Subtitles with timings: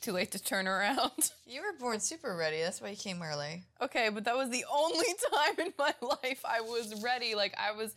[0.00, 1.10] Too late to turn around.
[1.50, 2.62] You were born super ready.
[2.62, 3.64] That's why you came early.
[3.82, 7.34] okay, but that was the only time in my life I was ready.
[7.34, 7.92] Like I was,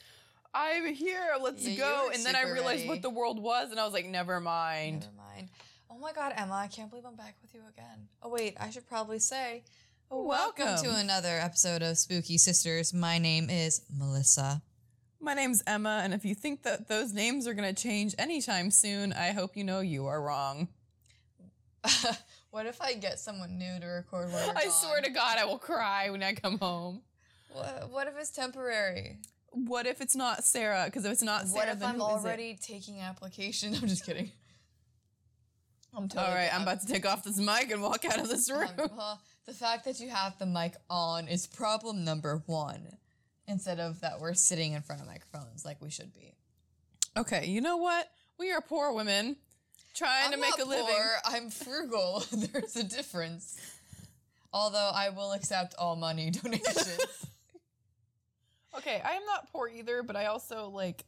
[0.55, 1.21] I'm here.
[1.39, 2.05] Let's Yeah, you go.
[2.07, 2.89] were And then I super realized ready.
[2.89, 5.01] what the world was, and I was like, never mind.
[5.01, 5.49] Never mind.
[5.91, 6.55] Oh my God, Emma!
[6.55, 8.07] I can't believe I'm back with you again.
[8.23, 9.61] Oh wait, I should probably say,
[10.09, 10.83] welcome, Welcome.
[10.91, 12.91] to another episode of Spooky Sisters.
[12.91, 14.63] My name is Melissa.
[15.21, 18.71] My name's Emma, and if you think that those names are going to change anytime
[18.71, 20.69] soon, I hope you know you are wrong.
[22.51, 24.31] what if I get someone new to record?
[24.31, 24.71] While I gone?
[24.71, 27.01] swear to God, I will cry when I come home.
[27.51, 29.17] What, what if it's temporary?
[29.51, 30.83] What if it's not Sarah?
[30.85, 32.27] Because if it's not Sarah, What if then I'm who is it?
[32.27, 33.75] already taking application?
[33.81, 34.31] I'm just kidding.
[35.95, 36.27] I'm totally.
[36.27, 38.67] All right, I'm about to take off this mic and walk out of this room.
[38.79, 42.97] Um, well, the fact that you have the mic on is problem number one,
[43.47, 46.33] instead of that we're sitting in front of microphones like we should be.
[47.15, 48.09] Okay, you know what?
[48.39, 49.35] We are poor women
[49.93, 50.85] trying to I'm make not a living.
[50.87, 52.23] poor, I'm frugal.
[52.31, 53.57] There's a difference.
[54.51, 56.99] Although I will accept all money donations.
[58.75, 61.05] Okay, I am not poor either, but I also like,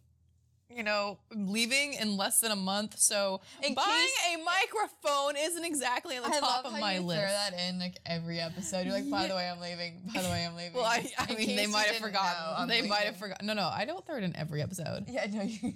[0.69, 5.35] you know, I'm leaving in less than a month, so In buying case- a microphone
[5.35, 7.19] isn't exactly on the I top love of how my you list.
[7.21, 8.85] throw that in like every episode.
[8.85, 9.99] You're like, by the way, I'm leaving.
[10.13, 10.73] By the way, I'm leaving.
[10.75, 12.67] Well, I, I mean, they might have forgotten.
[12.67, 13.47] know, they might have forgotten.
[13.47, 15.05] No, no, I don't throw it in every episode.
[15.07, 15.73] Yeah, no, you.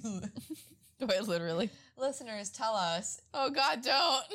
[1.00, 1.72] Do I literally?
[2.00, 3.20] Listeners, tell us.
[3.34, 4.26] Oh God, don't.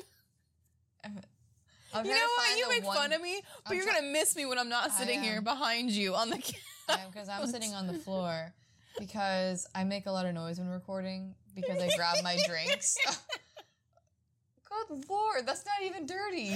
[1.94, 2.58] I'm you know what?
[2.58, 4.68] You make one- fun of me, but I'm you're try- gonna miss me when I'm
[4.68, 6.38] not sitting here behind you on the.
[6.38, 8.52] ca- because I'm sitting on the floor
[8.98, 12.96] because I make a lot of noise when recording because I grab my drinks.
[14.88, 16.54] Good lord, that's not even dirty.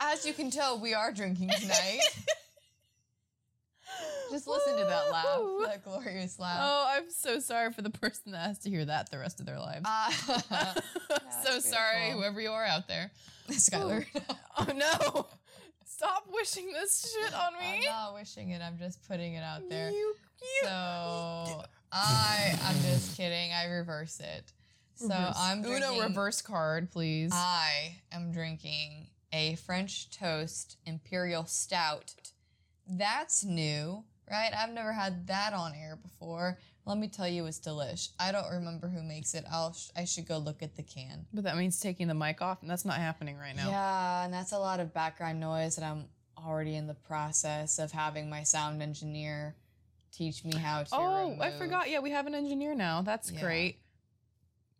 [0.00, 2.00] As you can tell, we are drinking tonight.
[4.30, 6.58] Just listen to that laugh, that glorious laugh.
[6.60, 9.46] Oh, I'm so sorry for the person that has to hear that the rest of
[9.46, 9.82] their lives.
[9.84, 10.10] Ah,
[11.44, 13.10] so that's sorry, whoever you are out there.
[13.50, 14.04] Skylar.
[14.58, 15.26] Oh no!
[15.84, 17.78] Stop wishing this shit on me.
[17.78, 18.60] I'm not wishing it.
[18.60, 19.90] I'm just putting it out there.
[19.90, 20.60] You, you.
[20.62, 20.68] So
[21.92, 23.52] I, I'm just kidding.
[23.52, 24.52] I reverse it.
[24.96, 25.36] So Reverse.
[25.38, 25.88] I'm drinking.
[25.92, 27.30] Uno reverse card, please.
[27.32, 32.14] I am drinking a French toast imperial stout.
[32.88, 34.50] That's new, right?
[34.56, 36.58] I've never had that on air before.
[36.84, 38.10] Let me tell you, it's delish.
[38.20, 39.44] I don't remember who makes it.
[39.50, 41.26] I'll sh- I should go look at the can.
[41.32, 43.68] but that means taking the mic off, and that's not happening right now.
[43.68, 46.04] Yeah, and that's a lot of background noise, and I'm
[46.38, 49.56] already in the process of having my sound engineer
[50.12, 50.88] teach me how to.
[50.94, 51.90] Oh, I forgot.
[51.90, 53.02] Yeah, we have an engineer now.
[53.02, 53.40] That's Yeah.
[53.40, 53.80] great.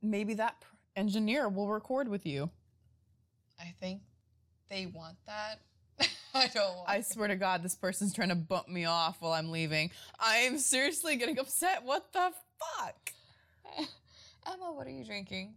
[0.01, 2.51] Maybe that pr- engineer will record with you.
[3.61, 4.03] I think
[4.69, 5.61] they want that.
[6.35, 6.77] I don't.
[6.77, 9.91] Want I swear to God, this person's trying to bump me off while I'm leaving.
[10.19, 11.85] I am seriously getting upset.
[11.85, 13.13] What the fuck?
[14.47, 15.55] Emma, what are you drinking?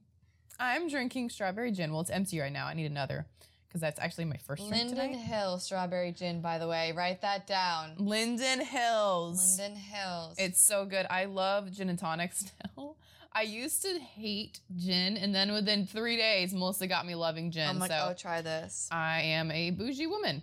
[0.60, 1.92] I'm drinking strawberry gin.
[1.92, 2.68] Well, it's empty right now.
[2.68, 3.26] I need another
[3.68, 5.16] because that's actually my first drink Linden tonight.
[5.16, 6.92] Hill strawberry gin, by the way.
[6.92, 7.94] Write that down.
[7.98, 9.60] Linden Hills.
[9.60, 10.36] Linden Hills.
[10.38, 11.06] It's so good.
[11.10, 12.96] I love gin and tonics now.
[13.32, 17.68] I used to hate gin, and then within three days, Melissa got me loving gin.
[17.68, 18.90] So I'm like, so oh, try this.
[18.92, 20.42] I am a bougie woman,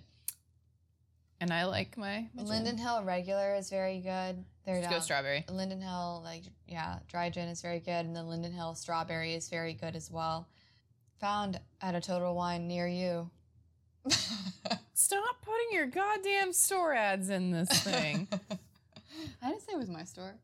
[1.40, 2.46] and I like my, gin.
[2.46, 4.44] Linden Hill regular is very good.
[4.64, 5.44] They're Let's go strawberry.
[5.50, 9.48] Linden Hill, like yeah, dry gin is very good, and the Linden Hill strawberry is
[9.48, 10.48] very good as well.
[11.20, 13.30] Found at a Total Wine near you.
[14.94, 18.28] Stop putting your goddamn store ads in this thing.
[19.42, 20.34] I didn't say it was my store.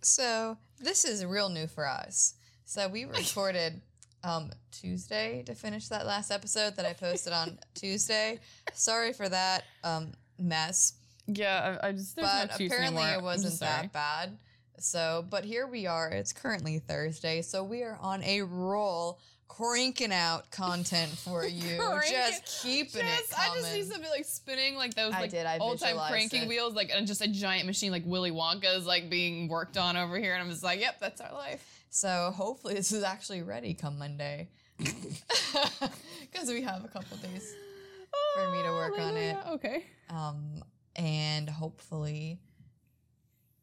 [0.00, 2.34] So this is real new for us.
[2.64, 3.80] So we recorded
[4.24, 8.40] um, Tuesday to finish that last episode that I posted on Tuesday.
[8.72, 10.94] Sorry for that um, mess,
[11.26, 13.18] yeah, I, I just there's but no excuse apparently anymore.
[13.20, 14.36] it wasn't that bad.
[14.78, 16.08] So, but here we are.
[16.10, 21.78] It's currently Thursday, so we are on a roll, cranking out content for you.
[22.10, 25.96] Just keeping it Just- I just need something like spinning, like those like old time
[26.08, 26.48] cranking it.
[26.48, 29.96] wheels, like and just a giant machine like Willy Wonka is like being worked on
[29.96, 31.73] over here, and I'm just like, yep, that's our life.
[31.94, 34.48] So hopefully this is actually ready come Monday.
[36.20, 37.54] Because we have a couple days.
[38.34, 39.36] For me to work on it.
[39.50, 39.84] Okay.
[40.10, 40.64] Um,
[40.96, 42.40] and hopefully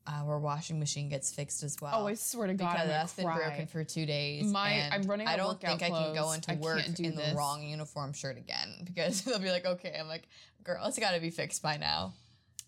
[0.07, 1.91] our washing machine gets fixed as well.
[1.93, 3.35] Oh, I swear to God, because I'm that's been cry.
[3.35, 4.45] broken for two days.
[4.45, 7.31] My- I'm running I don't think I can go into I work in this.
[7.31, 9.93] the wrong uniform shirt again because they'll be like, okay.
[9.99, 10.29] I'm like,
[10.63, 12.13] girl, it's got to be fixed by now.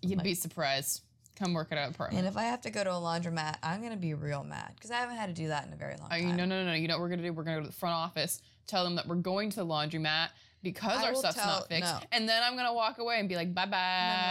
[0.02, 1.04] You'd be surprised.
[1.40, 2.20] Come work at an apartment.
[2.20, 4.92] And if I have to go to a laundromat, I'm gonna be real mad because
[4.92, 6.38] I haven't had to do that in a very long time.
[6.38, 6.74] no, no, no, no.
[6.74, 7.34] You know what we're gonna do?
[7.34, 10.30] We're gonna go to the front office, tell them that we're going to the laundromat
[10.62, 12.00] because I our will stuff's tell- not fixed, no.
[12.12, 13.72] and then I'm gonna walk away and be like, bye bye.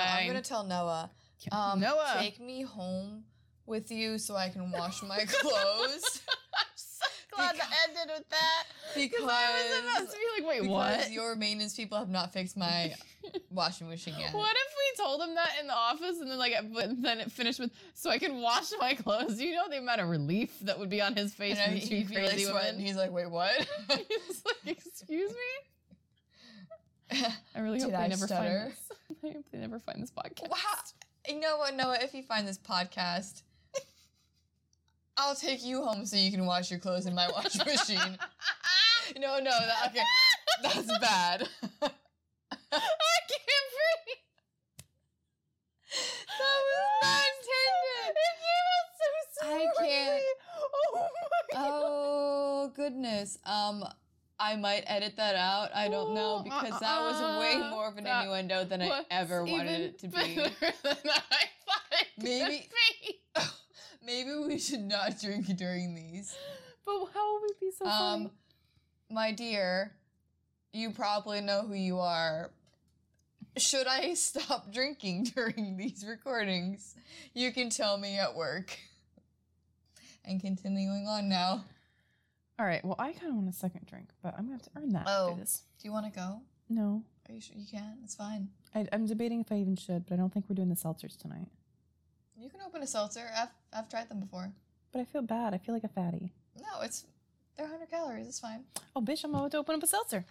[0.07, 1.11] No, no, I'm gonna tell Noah.
[1.51, 2.17] Um, Noah.
[2.21, 3.25] take me home
[3.67, 6.23] with you so I can wash my clothes.
[7.35, 8.65] glad that ended with that.
[8.95, 11.11] Because I was about to be like, wait, because what?
[11.11, 12.95] your maintenance people have not fixed my
[13.51, 14.35] washing machine yet.
[14.35, 17.31] What if we told them that in the office and then like but then it
[17.33, 19.41] finished with so I can wash my clothes?
[19.41, 22.11] You know the amount of relief that would be on his face from two he'd
[22.11, 22.79] like crazy women.
[22.79, 23.51] He's like, wait, what?
[23.89, 25.37] He's like, excuse me?
[27.55, 28.59] I really Did hope I they never stutter?
[28.61, 28.93] find this.
[29.25, 30.49] I hope they never find this podcast.
[30.49, 30.57] Wow.
[31.29, 31.99] You know what, Noah?
[32.01, 33.43] If you find this podcast,
[35.23, 38.19] I'll take you home so you can wash your clothes in my washing machine.
[39.19, 40.03] No, no, that, okay,
[40.63, 41.49] that's bad.
[41.83, 42.81] I
[43.31, 44.21] can't breathe.
[46.39, 48.17] That was not intended.
[48.17, 48.89] It came out
[49.33, 50.23] so I can't-
[50.75, 51.09] Oh my
[51.53, 51.71] god.
[51.73, 53.39] Oh goodness.
[53.45, 53.85] Um,
[54.41, 55.71] I might edit that out.
[55.75, 57.71] I don't know because that was way uh-uh.
[57.71, 60.17] more of an innuendo than I ever wanted it to be.
[60.17, 60.51] better
[60.83, 61.21] than I
[61.67, 62.92] thought it could Maybe- be.
[64.05, 66.35] Maybe we should not drink during these.
[66.85, 68.31] But how will we be so Um, funny?
[69.11, 69.93] my dear,
[70.73, 72.51] you probably know who you are.
[73.57, 76.95] Should I stop drinking during these recordings?
[77.35, 78.77] You can tell me at work.
[80.25, 81.65] And continuing on now.
[82.59, 82.85] All right.
[82.85, 85.05] Well, I kind of want a second drink, but I'm gonna have to earn that
[85.09, 85.35] Oh.
[85.39, 85.63] this.
[85.81, 86.41] Do you want to go?
[86.69, 87.99] No, Are you sure you can?
[88.05, 88.49] It's fine.
[88.75, 91.17] I, I'm debating if I even should, but I don't think we're doing the seltzers
[91.17, 91.49] tonight.
[92.43, 93.31] You can open a seltzer.
[93.37, 94.51] I've, I've tried them before.
[94.93, 95.55] But I feel bad.
[95.55, 96.33] I feel like a fatty.
[96.59, 97.07] No, it's
[97.57, 98.27] they're 100 calories.
[98.27, 98.65] It's fine.
[98.97, 99.23] Oh, bitch!
[99.23, 100.25] I'm about to open up a seltzer.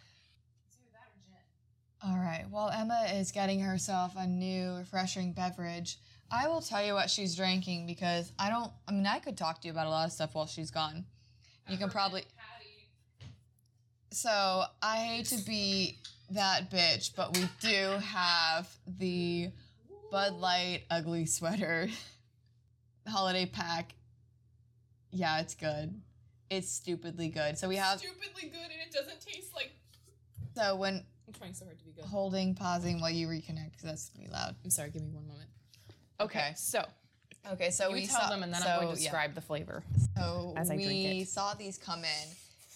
[2.04, 2.46] All right.
[2.50, 6.00] While Emma is getting herself a new refreshing beverage,
[6.30, 8.74] I will tell you what she's drinking because I don't.
[8.90, 11.06] I mean, I could talk to you about a lot of stuff while she's gone.
[11.70, 12.24] You can probably.
[14.12, 15.98] So I hate to be
[16.32, 19.52] that bitch, but we do have the
[20.12, 21.88] Bud Light ugly sweater
[23.08, 23.96] holiday pack.
[25.12, 26.00] Yeah, it's good.
[26.50, 27.58] It's stupidly good.
[27.58, 28.00] So we have.
[28.00, 29.72] stupidly good, and it doesn't taste like.
[30.56, 32.04] So when I'm trying so hard to be good.
[32.06, 34.56] holding, pausing while you reconnect, because that's gonna be loud.
[34.66, 34.90] I'm sorry.
[34.90, 35.50] Give me one moment.
[36.20, 36.54] Okay, Okay.
[36.56, 36.86] so
[37.54, 39.10] Okay, so you we tell saw, them, and then so, I'm going to yeah.
[39.10, 39.82] describe the flavor.
[40.16, 41.28] So as I we drink it.
[41.28, 42.28] saw these come in,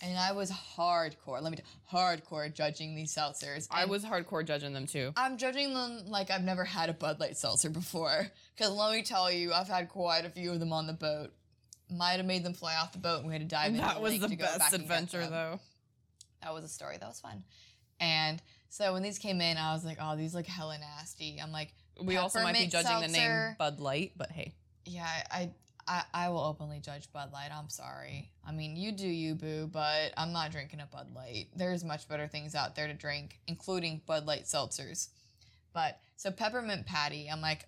[0.06, 1.42] and I was hardcore.
[1.42, 3.68] Let me t- hardcore judging these seltzers.
[3.72, 5.12] I And was hardcore judging them too.
[5.18, 8.28] I'm judging them like I've never had a Bud Light seltzer before.
[8.56, 11.32] Because let me tell you, I've had quite a few of them on the boat.
[11.92, 14.02] Might have made them fly off the boat, and we had to dive into That
[14.02, 15.32] was lake the to go back best and get adventure, them.
[15.32, 15.60] though.
[16.42, 16.98] That was a story.
[17.00, 17.44] That was fun.
[18.00, 21.40] And so when these came in, I was like, oh, these look hella nasty.
[21.42, 21.74] I'm like,
[22.04, 23.56] We also might be Peppermint judging the name seltzer.
[23.60, 24.54] Bud Light, but hey.
[24.86, 25.52] Yeah, I, I
[25.88, 27.52] I will openly judge Bud Light.
[27.56, 28.32] I'm sorry.
[28.44, 31.50] I mean, you do you, boo, but I'm not drinking a Bud Light.
[31.56, 35.10] There's much better things out there to drink, including Bud Light seltzers.
[35.74, 37.68] But so peppermint patty, I'm like,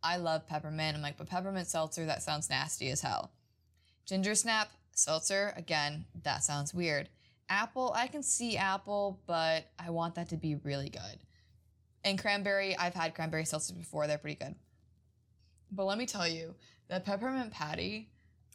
[0.00, 0.96] I love peppermint.
[0.96, 3.32] I'm like, but peppermint seltzer, that sounds nasty as hell.
[4.04, 7.08] Ginger snap seltzer, again, that sounds weird.
[7.48, 11.18] Apple, I can see apple, but I want that to be really good.
[12.04, 14.06] And cranberry, I've had cranberry seltzers before.
[14.06, 14.54] They're pretty good.
[15.72, 16.54] But let me tell you,
[16.88, 18.10] that peppermint patty,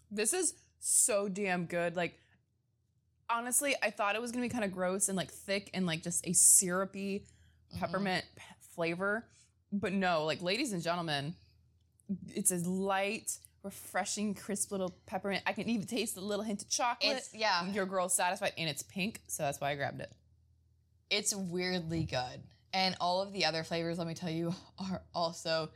[0.10, 1.96] This is so damn good.
[1.96, 2.20] Like,
[3.30, 6.04] honestly, I thought it was gonna be kind of gross and like thick and like
[6.04, 7.26] just a syrupy
[7.74, 7.80] Mhm.
[7.80, 8.44] peppermint p-
[8.76, 9.26] flavor.
[9.72, 11.36] But no, like, ladies and gentlemen,
[12.28, 15.44] it's a light, refreshing, crisp little peppermint.
[15.46, 17.18] I can even taste a little hint of chocolate.
[17.18, 20.12] it's yeah, Your girl's satisfied, and it's pink, so that's why I grabbed it.
[21.10, 22.42] it's weirdly good.
[22.74, 25.72] And all of the other flavors, let me tell you, are also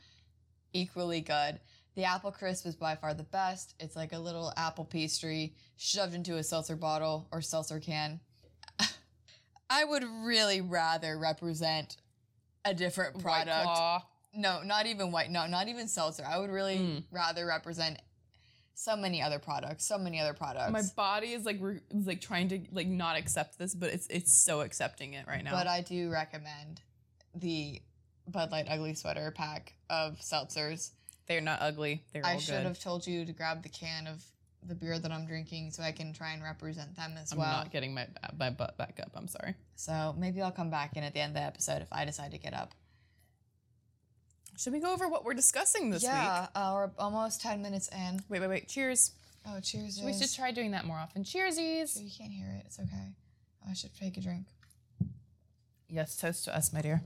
[0.74, 1.60] equally good.
[1.96, 3.74] The apple crisp is by far the best.
[3.80, 8.20] It's like a little apple pastry shoved into a seltzer bottle or seltzer can.
[9.70, 11.98] I would really rather represent
[12.66, 14.04] a different product.
[14.34, 15.32] No, not even white.
[15.32, 16.26] No, not even seltzer.
[16.28, 17.04] I would really Mm.
[17.12, 18.00] rather represent
[18.74, 19.86] so many other products.
[19.86, 20.74] So many other products.
[20.74, 24.08] My body is like re- is like trying to like not accept this, but it's
[24.08, 25.52] it's so accepting it right now.
[25.52, 26.82] But I do recommend
[27.34, 27.82] the
[28.28, 30.92] Bud Light Ugly Sweater pack of seltzers.
[31.28, 32.04] They're not ugly.
[32.14, 32.66] They're all I should good.
[32.66, 34.24] have told you to grab the can of
[34.68, 37.46] the beer that I'm drinking so I can try and represent them as well.
[37.46, 37.58] I'm well.
[37.64, 39.12] not getting my my butt back up.
[39.16, 39.56] I'm sorry.
[39.76, 42.32] So maybe I'll come back in at the end of the episode if I decide
[42.32, 42.74] to get up.
[44.58, 46.50] Should we go over what we're discussing this yeah, week?
[46.56, 48.22] uh, we're almost 10 minutes in.
[48.30, 48.68] Wait, wait, wait.
[48.70, 49.12] Cheers.
[49.46, 50.02] Oh, cheers.
[50.02, 51.24] We should try doing that more often.
[51.24, 52.02] Cheersies.
[52.02, 52.64] You can't hear it.
[52.66, 53.12] It's okay.
[53.70, 54.46] I should take a drink.
[55.90, 57.02] Yes, toast to us, my dear.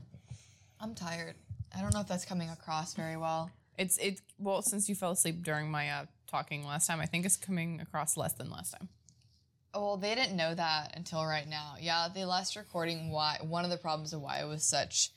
[0.80, 1.34] I'm tired.
[1.76, 3.50] I don't know if that's coming across very well.
[3.80, 4.20] It's it.
[4.38, 7.80] Well, since you fell asleep during my uh, talking last time, I think it's coming
[7.80, 8.88] across less than last time.
[9.72, 11.76] Oh, well, they didn't know that until right now.
[11.80, 15.10] Yeah, the last recording, why one of the problems of why it was such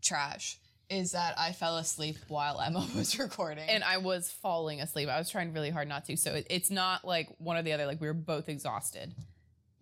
[0.00, 0.58] trash
[0.88, 3.68] is that I fell asleep while Emma was recording.
[3.68, 5.08] and I was falling asleep.
[5.08, 6.16] I was trying really hard not to.
[6.16, 7.86] So it, it's not like one or the other.
[7.86, 9.12] Like we were both exhausted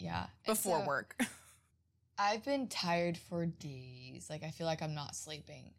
[0.00, 0.26] yeah.
[0.46, 1.20] Before so work.
[2.18, 4.28] I've been tired for days.
[4.30, 5.72] Like I feel like I'm not sleeping.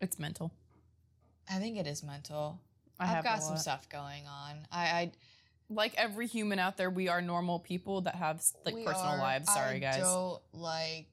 [0.00, 0.52] it's mental.
[1.50, 2.60] I think it is mental.
[2.98, 4.66] I I have have got some stuff going on.
[4.72, 5.12] I, I
[5.68, 9.18] Like every human out there, we are normal people that have like we personal are-
[9.18, 9.52] lives.
[9.52, 9.96] Sorry, guys.
[9.96, 11.08] I don't like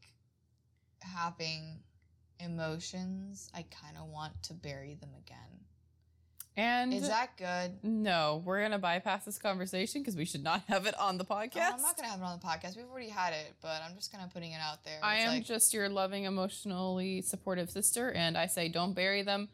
[1.01, 1.79] having
[2.39, 3.49] emotions.
[3.53, 5.37] I kind of want to bury them again.
[6.55, 7.79] And Is that good?
[7.83, 11.33] no, we're gonna bypass this conversation because we should not have it on the Oh,
[11.33, 11.73] podcast.
[11.73, 12.77] I'm not gonna have it on the podcast.
[12.77, 14.99] We've already had it, but I'm just kind of putting it out there.
[15.01, 19.23] I It's am like, just your loving, emotionally supportive sister, and I say don't bury
[19.23, 19.49] them,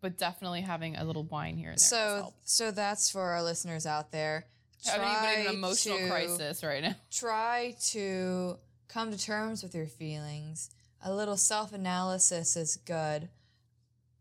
[0.00, 1.86] but definitely having a little wine here and there.
[1.86, 2.34] so.
[2.44, 4.46] So that's for our listeners out there.
[4.86, 6.94] having anybody in Try an emotional to- crisis right now.
[7.10, 8.56] Try to
[8.88, 10.70] come to terms with your feelings.
[11.04, 13.28] A little self analysis is good,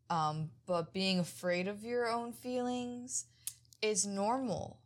[0.10, 3.26] um, but being afraid of your own feelings
[3.82, 4.80] is normal,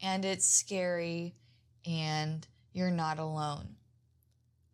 [0.00, 1.34] and it's scary,
[1.86, 3.76] and you're not alone.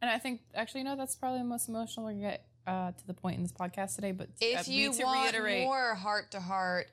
[0.01, 3.07] And I think actually, no, that's probably the most emotional we're gonna get uh, to
[3.07, 4.13] the point in this podcast today.
[4.13, 6.87] But If uh, you to want reiterate, more heart to heart,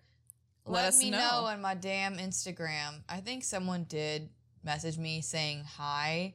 [0.65, 1.17] Let let, me know.
[1.20, 1.46] know.
[1.48, 3.01] on my damn Instagram.
[3.10, 4.29] I think someone did
[4.63, 6.34] message me saying hi,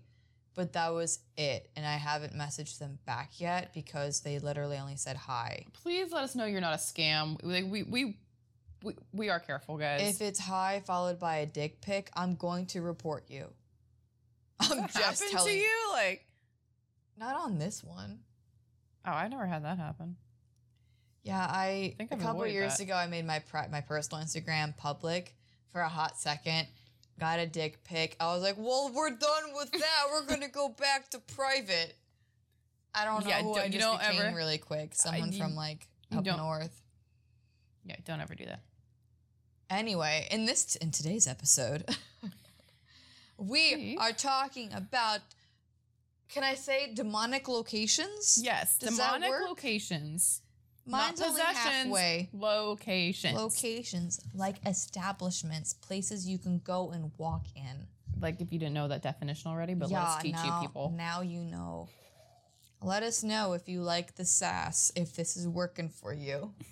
[0.54, 1.68] but that was it.
[1.76, 5.64] And I haven't messaged them back yet because they literally only said hi.
[5.82, 7.38] please let us know you're not a scam.
[7.42, 8.16] Like we we
[8.82, 10.00] we, we are careful, guys.
[10.02, 13.46] If it's hi followed by a dick pic, I'm going to report you.
[14.60, 16.24] I'm just telling to you, like
[17.18, 18.20] Not on this one.
[19.06, 20.16] Oh, I never had that happen.
[21.22, 22.84] Yeah, I, think a I've couple avoided years that.
[22.84, 25.34] ago I made my pri- my personal Instagram public
[25.70, 26.66] for a hot second.
[27.18, 28.16] Got a dick pic.
[28.18, 30.04] I was like, "Well, we're done with that.
[30.10, 31.94] We're gonna go back to private."
[32.94, 34.94] I don't know Yeah, who don't- I you just don't became ever- really quick.
[34.94, 36.80] Someone you- from like up north.
[37.84, 38.62] Yeah, don't ever do that.
[39.68, 41.84] Anyway, in this in today's episode,
[43.36, 43.98] we Steve?
[44.00, 45.20] are talking about.
[46.32, 48.40] Can I say demonic locations?
[48.42, 50.42] Yes, Does demonic locations.
[50.86, 52.28] mine's not only halfway.
[52.32, 53.34] Locations.
[53.36, 57.86] locations like establishments, places you can go and walk in.
[58.20, 60.92] like if you didn't know that definition already, but let us teach now, you people.
[60.96, 61.88] Now you know.
[62.82, 66.52] Let us know if you like the sass, if this is working for you.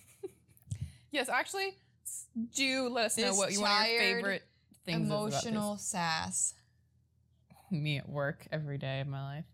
[1.11, 1.75] Yes, actually,
[2.55, 4.43] do let us know what you of your favorite
[4.85, 5.47] things this.
[5.47, 6.53] Emotional sass.
[7.73, 9.45] me at work every day of my life.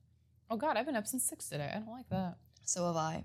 [0.50, 1.71] Oh God, I've been up since six today.
[1.75, 2.37] I don't like that.
[2.64, 3.25] So have I.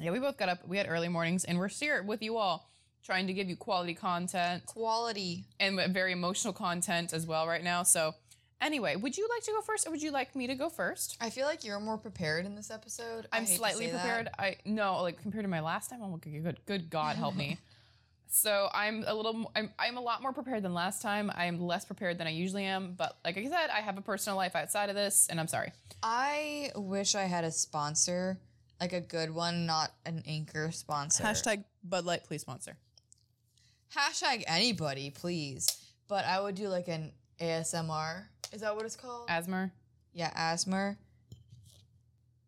[0.00, 0.66] Yeah, we both got up.
[0.66, 2.70] We had early mornings, and we're here with you all,
[3.04, 5.44] trying to give you quality content Quality.
[5.58, 7.82] and very emotional content as well right now.
[7.82, 8.14] So,
[8.60, 11.16] anyway, would you like to go first, or would you like me to go first?
[11.20, 13.26] I feel like you're more prepared in this episode.
[13.32, 14.00] I I'm hate to slightly say that.
[14.02, 14.28] prepared.
[14.38, 16.00] I no, like compared to my last time.
[16.02, 17.58] Oh, good, good, good God, help me.
[18.30, 21.30] So I'm a little, I'm, I'm a lot more prepared than last time.
[21.34, 22.94] I'm less prepared than I usually am.
[22.96, 25.72] But like I said, I have a personal life outside of this, and I'm sorry.
[26.02, 28.38] I wish I had a sponsor,
[28.80, 31.24] like a good one, not an anchor sponsor.
[31.24, 32.76] Hashtag Bud Light, please sponsor.
[33.96, 35.66] Hashtag anybody, please.
[36.06, 38.24] But I would do like an ASMR.
[38.52, 39.28] Is that what it's called?
[39.28, 39.70] Asmer.
[40.12, 40.96] yeah, ASMR.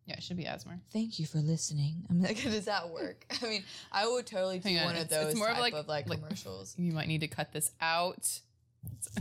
[0.05, 0.79] Yeah, it should be Asmer.
[0.91, 2.03] Thank you for listening.
[2.09, 3.25] I'm like, does that work?
[3.41, 5.73] I mean, I would totally do on, one of it's- it's those more of like-
[5.73, 6.73] of like, like- commercials.
[6.77, 8.39] You might need to cut this out.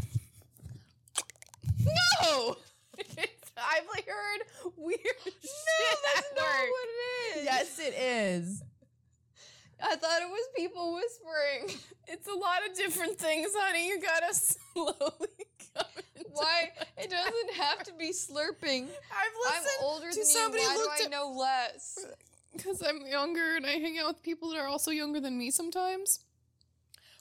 [1.84, 2.56] no!
[3.62, 4.40] I've like heard
[4.76, 6.46] weird shit at work.
[6.46, 7.44] What it is.
[7.44, 8.62] Yes, it is.
[9.82, 11.78] I thought it was people whispering.
[12.08, 13.87] It's a lot of different things, honey.
[13.88, 15.46] You gotta slowly
[16.32, 16.70] Why?
[16.96, 18.84] It doesn't have to be slurping.
[18.84, 20.24] I've I'm listened older to than you.
[20.24, 21.98] somebody Why do I at- know less?
[22.56, 25.50] because I'm younger and I hang out with people that are also younger than me
[25.50, 26.20] sometimes.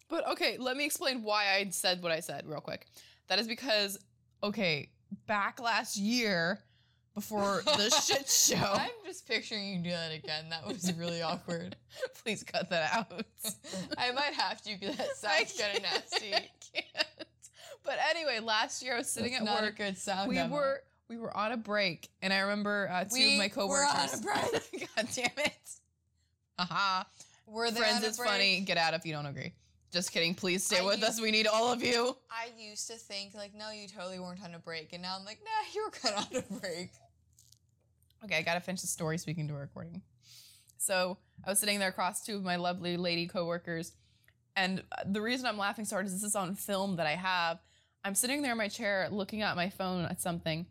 [0.09, 2.87] But okay, let me explain why I said what I said real quick.
[3.27, 3.99] That is because,
[4.41, 4.89] okay,
[5.27, 6.59] back last year
[7.13, 8.55] before the shit show.
[8.73, 10.49] I'm just picturing you do that again.
[10.49, 11.75] That was really awkward.
[12.23, 13.11] Please cut that out.
[13.99, 16.33] I might have to because that sounds kind of nasty.
[16.33, 17.27] I can't.
[17.83, 19.74] But anyway, last year I was sitting That's at not work.
[19.74, 20.29] a good sound.
[20.29, 20.53] we Emma.
[20.53, 24.21] were we were on a break, and I remember uh, two We of my coworkers.
[24.24, 24.89] were on a break.
[24.95, 25.69] God damn it!
[26.59, 27.05] Aha!
[27.48, 28.59] Were they Friends is funny.
[28.62, 29.53] Get out if you don't agree.
[29.91, 30.36] Just kidding.
[30.36, 31.21] Please stay I with used- us.
[31.21, 32.15] We need all of you.
[32.29, 35.25] I used to think like, no, you totally weren't on a break, and now I'm
[35.25, 36.91] like, nah, you were kind of on a break.
[38.25, 40.01] Okay, I gotta finish the story Speaking to a recording.
[40.77, 43.93] So I was sitting there across two of my lovely lady coworkers,
[44.55, 47.59] and the reason I'm laughing so hard is this is on film that I have.
[48.03, 50.65] I'm sitting there in my chair looking at my phone at something,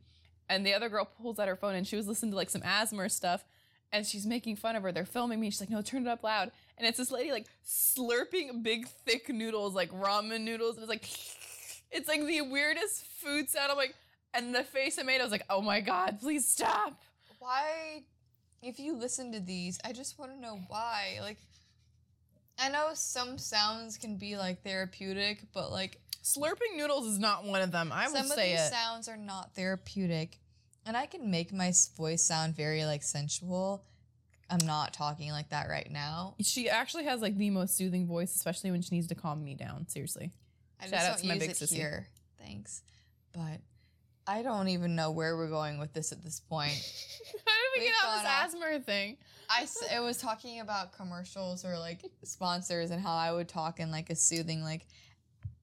[0.49, 2.63] and the other girl pulls out her phone and she was listening to like some
[2.65, 3.45] asthma stuff,
[3.93, 4.93] and she's making fun of her.
[4.93, 5.51] They're filming me.
[5.51, 6.51] She's like, no, turn it up loud.
[6.77, 11.05] And it's this lady like slurping big thick noodles, like ramen noodles, and it's like,
[11.91, 13.71] it's like the weirdest food sound.
[13.71, 13.95] I'm like,
[14.35, 17.03] and the face I made, I was like, oh my god, please stop.
[17.39, 18.03] Why,
[18.63, 21.19] if you listen to these, I just want to know why.
[21.21, 21.39] Like,
[22.59, 27.63] I know some sounds can be like therapeutic, but like Slurping noodles is not one
[27.63, 27.91] of them.
[27.93, 28.73] I will some of say these it.
[28.73, 30.39] sounds are not therapeutic.
[30.85, 33.85] And I can make my voice sound very like sensual.
[34.51, 36.35] I'm not talking like that right now.
[36.41, 39.55] She actually has like the most soothing voice, especially when she needs to calm me
[39.55, 39.87] down.
[39.89, 40.33] Seriously.
[40.81, 41.75] I Shout just out don't to my big it sissy.
[41.75, 42.07] here.
[42.39, 42.83] Thanks.
[43.33, 43.61] But
[44.27, 46.73] I don't even know where we're going with this at this point.
[46.73, 48.45] How did we We've get on gone this off.
[48.71, 49.17] asthma thing?
[49.51, 53.81] I s- it was talking about commercials or like sponsors and how I would talk
[53.81, 54.87] in like a soothing like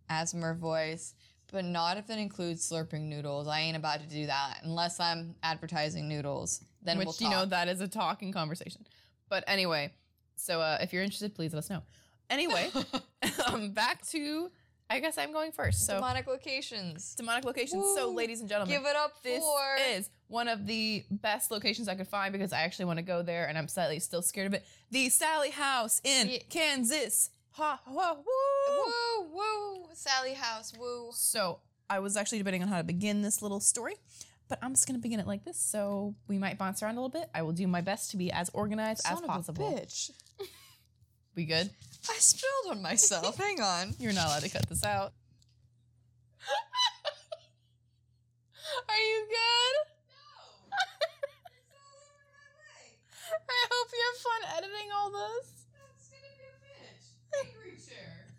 [0.10, 1.14] asthma voice,
[1.52, 3.48] but not if it includes slurping noodles.
[3.48, 6.64] I ain't about to do that unless I'm advertising noodles.
[6.82, 8.86] Then Which we'll you know that is a talking conversation.
[9.30, 9.92] But anyway,
[10.36, 11.82] so uh, if you're interested, please let us know.
[12.30, 12.70] Anyway,
[13.48, 14.50] um, back to
[14.90, 15.86] I guess I'm going first.
[15.88, 17.16] So demonic locations.
[17.16, 17.84] demonic locations.
[17.96, 21.88] So, ladies and gentlemen, Give it up this for is one of the best locations
[21.88, 24.48] I could find because I actually want to go there and I'm slightly still scared
[24.48, 24.64] of it.
[24.92, 26.38] The Sallie House in Yeah.
[26.50, 27.32] Kansas.
[27.58, 28.24] Ha ha woo!
[28.68, 31.10] woo woo Sallie House woo.
[31.14, 31.60] So
[31.90, 33.96] I was actually debating on how to begin this little story,
[34.50, 35.58] but I'm just gonna begin it like this.
[35.58, 37.30] So we might bounce around a little bit.
[37.34, 39.72] I will do my best to be as organized as Son of a possible.
[39.72, 40.12] bitch.
[41.34, 41.70] We good?
[42.10, 43.38] I spilled on myself.
[43.38, 43.96] Hang on.
[44.00, 45.14] You're not allowed to cut this out.
[48.90, 49.76] Are you good?
[50.10, 50.16] No.
[53.32, 55.52] I hope you have fun editing all this.
[57.44, 58.32] Angry chair.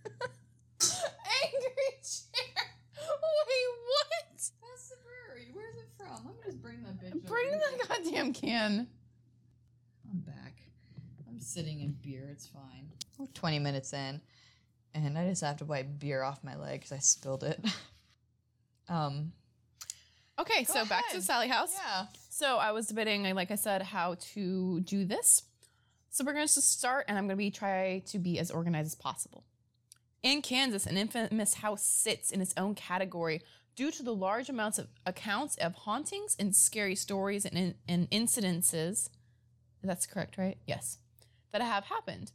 [1.43, 2.65] Angry chair.
[2.97, 4.11] Wait, what?
[4.37, 5.49] That's the brewery.
[5.53, 6.25] Where's it from?
[6.27, 8.87] Let me just bring that bitch Bring over the goddamn can.
[10.11, 10.63] I'm back.
[11.29, 12.29] I'm sitting in beer.
[12.31, 12.91] It's fine.
[13.19, 14.21] We're 20 minutes in,
[14.95, 17.65] and I just have to wipe beer off my leg because I spilled it.
[18.89, 19.33] um.
[20.39, 21.23] Okay, so back to.
[21.23, 21.75] Sallie House.
[21.75, 22.07] Yeah.
[22.29, 25.43] So I was debating, like I said, how to do this.
[26.11, 28.51] So we're going to just start, and I'm going to be try to be as
[28.51, 29.45] organized as possible.
[30.27, 33.43] In Kansas, an infamous house sits in its own category
[33.77, 39.09] due to the large amounts of accounts of hauntings and scary stories and, and incidences.
[39.85, 40.59] That's correct, right?
[40.67, 40.99] Yes,
[41.53, 42.33] that have happened.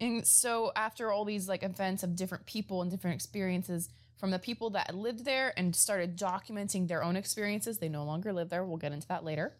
[0.00, 4.38] And so after all these like events of different people and different experiences, from the
[4.38, 7.78] people that lived there and started documenting their own experiences.
[7.78, 8.64] They no longer live there.
[8.64, 9.54] We'll get into that later.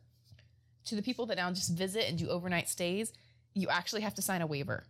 [0.84, 3.12] To the people that now just visit and do overnight stays,
[3.52, 4.84] you actually have to sign a waiver.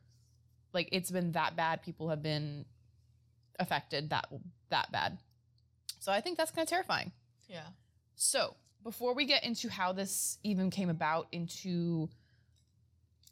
[0.77, 1.83] Like it's been that bad.
[1.83, 2.67] People have been
[3.59, 4.29] affected that
[4.69, 5.17] that bad.
[6.01, 7.13] So I think that's kind of terrifying.
[7.49, 7.69] Yeah.
[8.15, 12.11] So before we get into how this even came about, into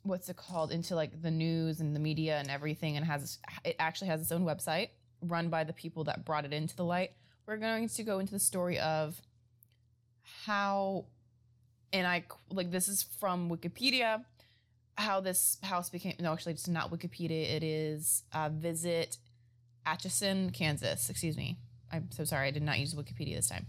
[0.04, 3.76] what's it called, into like the news and the media and everything, and has it
[3.78, 4.88] actually has its own website
[5.20, 7.12] run by the people that brought it into the light.
[7.46, 9.20] We're going to go into the story of
[10.46, 11.04] how,
[11.92, 14.24] and I like this is from Wikipedia,
[14.96, 16.14] how this house became.
[16.20, 17.54] No, actually, it's not Wikipedia.
[17.57, 19.16] It is uh, Visit
[19.87, 21.11] Atchison, Kansas.
[21.11, 21.59] Excuse me.
[21.92, 22.48] I'm so sorry.
[22.48, 23.66] I did not use Wikipedia this time.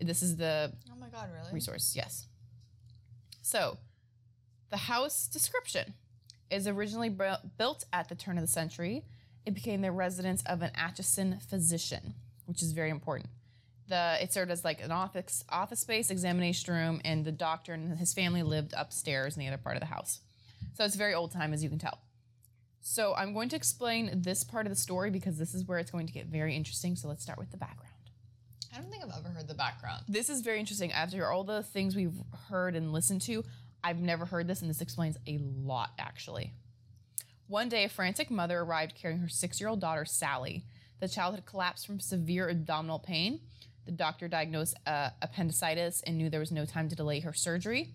[0.00, 1.52] This is the Oh my god, really?
[1.52, 2.26] resource, yes.
[3.42, 3.78] So,
[4.70, 5.94] the house description
[6.50, 9.04] is originally bu- built at the turn of the century.
[9.46, 12.14] It became the residence of an Atchison physician,
[12.46, 13.28] which is very important.
[13.88, 17.98] The it served as like an office office space, examination room, and the doctor and
[17.98, 20.20] his family lived upstairs in the other part of the house.
[20.74, 21.98] So it's very old time, as you can tell.
[22.80, 25.90] So I'm going to explain this part of the story because this is where it's
[25.90, 26.96] going to get very interesting.
[26.96, 27.94] So let's start with the background.
[28.74, 30.02] I don't think I've ever heard the background.
[30.08, 30.92] This is very interesting.
[30.92, 33.44] After all the things we've heard and listened to,
[33.84, 36.52] I've never heard this, and this explains a lot, actually.
[37.46, 40.64] One day, a frantic mother arrived carrying her six year old daughter, Sally.
[41.00, 43.40] The child had collapsed from severe abdominal pain.
[43.84, 47.94] The doctor diagnosed uh, appendicitis and knew there was no time to delay her surgery.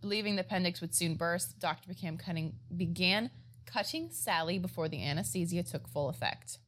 [0.00, 3.30] Believing the appendix would soon burst, doctor began cutting, began
[3.66, 6.58] cutting Sally before the anesthesia took full effect.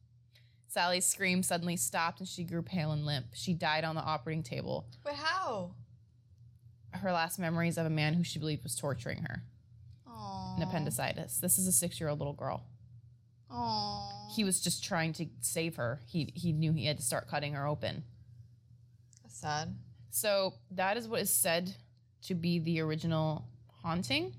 [0.67, 3.27] Sally's scream suddenly stopped and she grew pale and limp.
[3.33, 5.71] She died on the operating table But how?
[6.93, 9.43] her last memories of a man who she believed was torturing her.
[10.09, 10.57] Aww.
[10.57, 11.37] An appendicitis.
[11.37, 12.63] This is a six-year-old little girl.
[13.49, 14.31] Aww.
[14.35, 16.01] He was just trying to save her.
[16.07, 18.03] He he knew he had to start cutting her open.
[19.23, 19.75] That's sad.
[20.09, 21.75] So that is what is said
[22.23, 23.45] to be the original
[23.81, 24.33] haunting.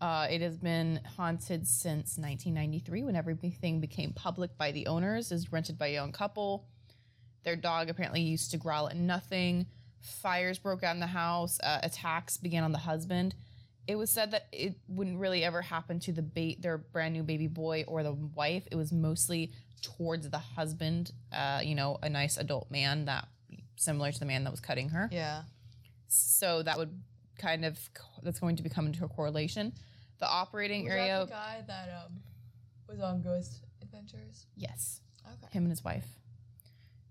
[0.00, 5.52] Uh, it has been haunted since 1993 when everything became public by the owners, is
[5.52, 6.66] rented by a young couple.
[7.44, 9.66] Their dog apparently used to growl at nothing.
[10.00, 13.36] fires broke out in the house, uh, attacks began on the husband.
[13.86, 17.22] It was said that it wouldn't really ever happen to the ba- their brand new
[17.22, 18.66] baby boy or the wife.
[18.72, 23.28] It was mostly towards the husband, uh, you know, a nice adult man that
[23.76, 25.08] similar to the man that was cutting her.
[25.12, 25.42] Yeah.
[26.14, 26.90] So that would
[27.38, 27.78] kind of
[28.22, 29.72] that's going to become into a correlation.
[30.18, 32.20] The operating Was area, that the guy that um
[32.88, 34.46] was on Ghost Adventures?
[34.56, 35.48] yes, Okay.
[35.52, 36.06] him and his wife.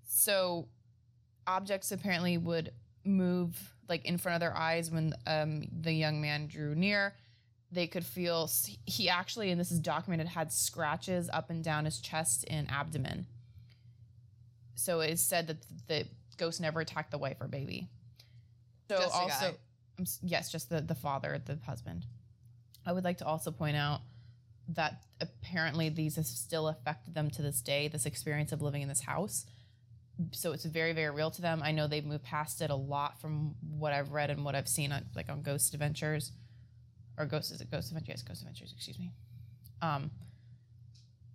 [0.05, 0.67] So
[1.47, 2.71] objects apparently would
[3.03, 3.57] move
[3.89, 7.15] like in front of their eyes when um, the young man drew near.
[7.71, 8.49] They could feel
[8.85, 13.25] he actually, and this is documented, had scratches up and down his chest and abdomen.
[14.75, 16.05] So it is said that the
[16.37, 17.87] ghost never attacked the wife or baby.
[18.91, 19.47] So Just also,
[19.99, 22.05] um, yes, just the the father, the husband.
[22.85, 24.01] I would like to also point out
[24.69, 27.87] that apparently these have still affected them to this day.
[27.87, 29.45] This experience of living in this house,
[30.31, 31.61] so it's very very real to them.
[31.63, 34.67] I know they've moved past it a lot from what I've read and what I've
[34.67, 36.33] seen on like on Ghost Adventures,
[37.17, 38.09] or Ghost is it Ghost Adventures?
[38.09, 38.73] Yes, Ghost Adventures.
[38.75, 39.11] Excuse me.
[39.81, 40.11] Um,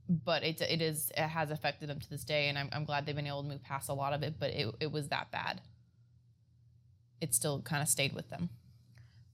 [0.09, 3.07] but it it is it has affected them to this day, and I'm I'm glad
[3.07, 4.35] they've been able to move past a lot of it.
[4.38, 5.62] But it it was that bad.
[7.20, 8.50] It still kind of stayed with them.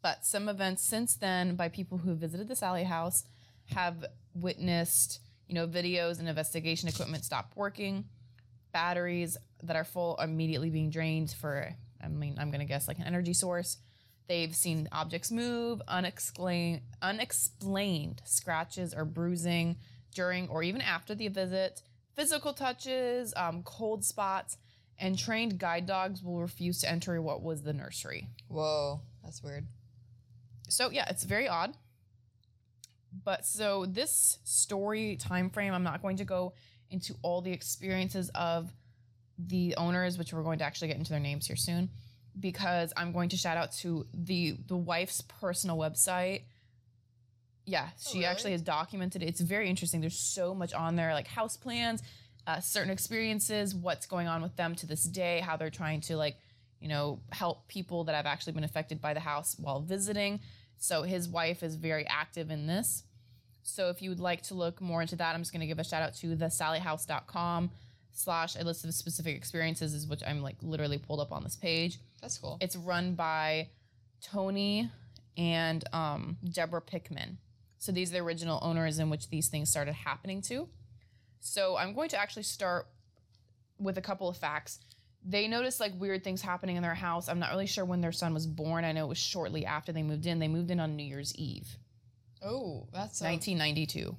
[0.02, 3.24] But some events since then by people who visited the Sallie house
[3.66, 8.04] have witnessed, you know, videos and investigation equipment stop working,
[8.72, 12.88] batteries that are full are immediately being drained for, I mean, I'm going to guess
[12.88, 13.78] like an energy source.
[14.28, 19.76] They've seen objects move, unexplained, unexplained scratches or bruising
[20.14, 21.82] during or even after the visit,
[22.14, 24.56] physical touches, um, cold spots,
[25.02, 28.28] and trained guide dogs will refuse to enter what was the nursery.
[28.46, 29.66] Whoa, that's weird.
[30.68, 31.74] So yeah, it's very odd.
[33.24, 36.54] But so this story time frame, I'm not going to go
[36.88, 38.72] into all the experiences of
[39.36, 41.90] the owners, which we're going to actually get into their names here soon,
[42.38, 46.42] because I'm going to shout out to the the wife's personal website.
[47.66, 48.26] Yeah, oh, she really?
[48.26, 49.26] actually has documented it.
[49.26, 50.00] It's very interesting.
[50.00, 52.02] There's so much on there, like house plans,
[52.46, 56.16] uh, certain experiences, what's going on with them to this day, how they're trying to
[56.16, 56.36] like,
[56.80, 60.40] you know, help people that have actually been affected by the house while visiting.
[60.78, 63.04] So his wife is very active in this.
[63.62, 65.78] So if you would like to look more into that, I'm just going to give
[65.78, 67.70] a shout out to thesalliehouse.com
[68.10, 71.56] slash a list of specific experiences is which I'm like literally pulled up on this
[71.56, 71.98] page.
[72.20, 72.58] That's cool.
[72.60, 73.68] It's run by
[74.20, 74.90] Tony
[75.36, 77.38] and um, Deborah Pickman.
[77.78, 80.68] So these are the original owners in which these things started happening to.
[81.42, 82.86] So I'm going to actually start
[83.78, 84.78] with a couple of facts.
[85.24, 87.28] They noticed like weird things happening in their house.
[87.28, 88.84] I'm not really sure when their son was born.
[88.84, 90.38] I know it was shortly after they moved in.
[90.38, 91.76] They moved in on New Year's Eve,
[92.44, 94.16] oh, that's a 1992.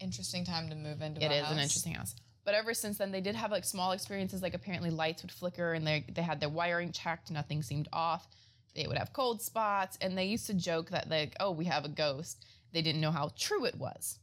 [0.00, 1.24] interesting time to move into.
[1.24, 2.14] It is is an interesting house.
[2.44, 4.42] But ever since then, they did have like small experiences.
[4.42, 7.30] Like apparently, lights would flicker, and they they had their wiring checked.
[7.30, 8.26] Nothing seemed off.
[8.74, 11.84] They would have cold spots, and they used to joke that like, "Oh, we have
[11.84, 14.18] a ghost." They didn't know how true it was.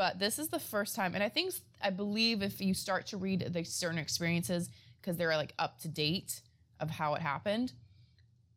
[0.00, 3.18] But this is the first time, and I think I believe if you start to
[3.18, 6.40] read the certain experiences because they're like up to date
[6.80, 7.74] of how it happened,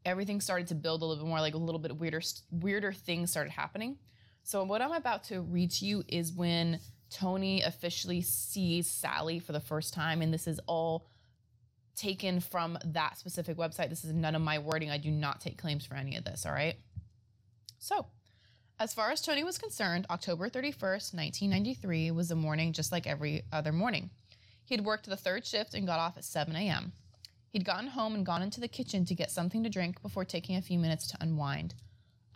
[0.05, 1.41] everything started to build a little bit more.
[1.41, 3.97] Like a little bit weirder weirder things started happening.
[4.43, 6.79] So what I'm about to read to you is when
[7.09, 11.07] Tony officially sees Sally for the first time, and this is all
[11.97, 13.89] taken from that specific website.
[13.89, 14.91] This is none of my wording.
[14.91, 16.77] I do not take claims for any of this, all right?
[17.79, 18.05] So,
[18.79, 23.43] as far as Tony was concerned, October 31st, 1993 was a morning just like every
[23.51, 24.09] other morning.
[24.65, 26.93] He had worked the third shift and got off at 7 a.m.
[27.49, 30.55] He'd gotten home and gone into the kitchen to get something to drink before taking
[30.55, 31.75] a few minutes to unwind.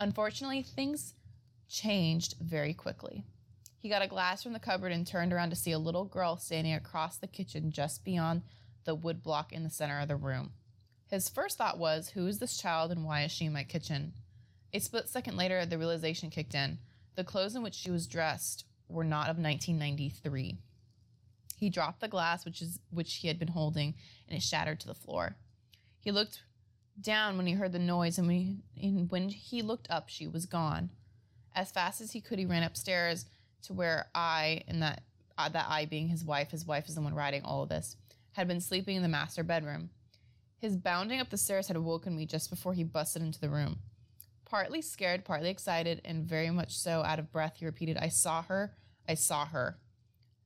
[0.00, 1.14] Unfortunately, things
[1.68, 3.24] changed very quickly.
[3.80, 6.36] He got a glass from the cupboard and turned around to see a little girl
[6.36, 8.42] standing across the kitchen just beyond
[8.84, 10.52] the wood block in the center of the room.
[11.10, 14.12] His first thought was, Who is this child and why is she in my kitchen?
[14.72, 16.78] A split second later, the realization kicked in.
[17.14, 20.58] The clothes in which she was dressed were not of 1993.
[21.56, 23.94] He dropped the glass which is which he had been holding,
[24.28, 25.36] and it shattered to the floor.
[25.98, 26.42] He looked
[27.00, 30.26] down when he heard the noise, and when he, and when he looked up, she
[30.26, 30.90] was gone.
[31.54, 33.26] As fast as he could, he ran upstairs
[33.62, 35.02] to where I, and that
[35.36, 37.96] uh, that I being his wife, his wife is the one writing all of this,
[38.32, 39.90] had been sleeping in the master bedroom.
[40.58, 43.78] His bounding up the stairs had awoken me just before he busted into the room.
[44.48, 48.42] Partly scared, partly excited, and very much so out of breath, he repeated, I saw
[48.42, 48.72] her.
[49.06, 49.78] I saw her.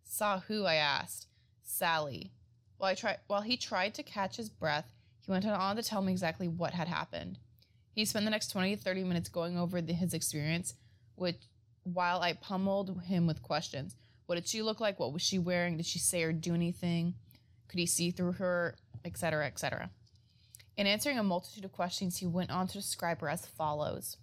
[0.02, 0.64] Saw who?
[0.64, 1.28] I asked.
[1.62, 2.32] Sally.
[2.78, 4.92] While, I try- while he tried to catch his breath,
[5.24, 7.38] he went on to tell me exactly what had happened.
[7.94, 10.74] He spent the next 20 to 30 minutes going over the, his experience,
[11.14, 11.36] which,
[11.84, 13.94] while I pummeled him with questions.
[14.26, 14.98] What did she look like?
[14.98, 15.76] What was she wearing?
[15.76, 17.14] Did she say or do anything?
[17.68, 18.74] Could he see through her?
[19.04, 19.46] Etc.
[19.46, 19.90] Etc.
[20.76, 24.16] In answering a multitude of questions, he went on to describe her as follows.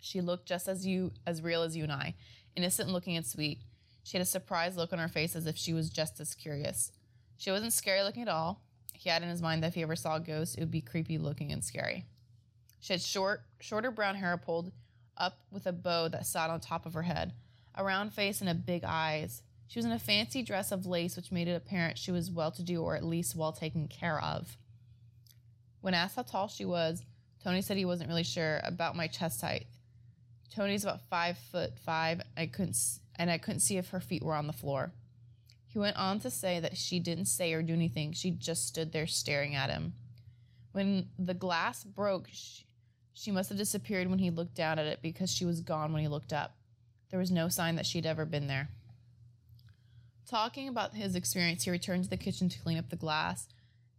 [0.00, 2.14] She looked just as you as real as you and I,
[2.56, 3.60] innocent looking and sweet.
[4.02, 6.90] She had a surprised look on her face as if she was just as curious.
[7.36, 8.62] She wasn't scary looking at all.
[8.92, 10.80] He had in his mind that if he ever saw a ghost, it would be
[10.80, 12.06] creepy looking and scary.
[12.80, 14.72] She had short, shorter brown hair pulled
[15.16, 17.32] up with a bow that sat on top of her head,
[17.76, 19.42] a round face and a big eyes.
[19.68, 22.50] She was in a fancy dress of lace, which made it apparent she was well
[22.50, 24.56] to do or at least well taken care of.
[25.82, 27.04] When asked how tall she was,
[27.44, 29.66] Tony said he wasn't really sure about my chest height.
[30.54, 32.22] Tony's about five foot five.
[32.36, 32.76] I couldn't,
[33.16, 34.92] and I couldn't see if her feet were on the floor.
[35.66, 38.12] He went on to say that she didn't say or do anything.
[38.12, 39.94] She just stood there staring at him.
[40.72, 42.64] When the glass broke, she,
[43.14, 46.02] she must have disappeared when he looked down at it because she was gone when
[46.02, 46.54] he looked up.
[47.10, 48.68] There was no sign that she'd ever been there.
[50.28, 53.48] Talking about his experience, he returned to the kitchen to clean up the glass,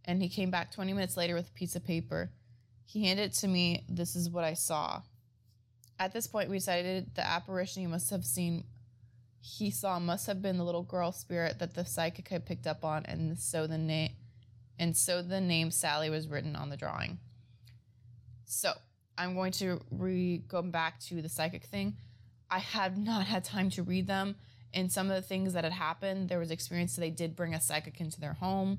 [0.04, 2.30] and he came back 20 minutes later with a piece of paper.
[2.84, 3.84] He handed it to me.
[3.88, 5.02] This is what I saw.
[5.98, 8.64] At this point, we decided the apparition he must have seen,
[9.40, 12.84] he saw must have been the little girl spirit that the psychic had picked up
[12.84, 14.10] on, and so the name,
[14.78, 17.18] and so the name Sally was written on the drawing.
[18.44, 18.72] So
[19.16, 21.96] I'm going to re go back to the psychic thing.
[22.50, 24.36] I had not had time to read them,
[24.72, 27.54] and some of the things that had happened, there was experience that they did bring
[27.54, 28.78] a psychic into their home.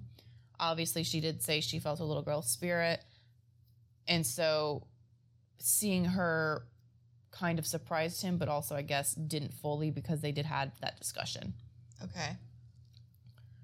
[0.59, 3.03] Obviously, she did say she felt a little girl spirit,
[4.07, 4.87] and so
[5.57, 6.67] seeing her
[7.31, 10.97] kind of surprised him, but also I guess didn't fully because they did had that
[10.99, 11.53] discussion.
[12.03, 12.37] Okay.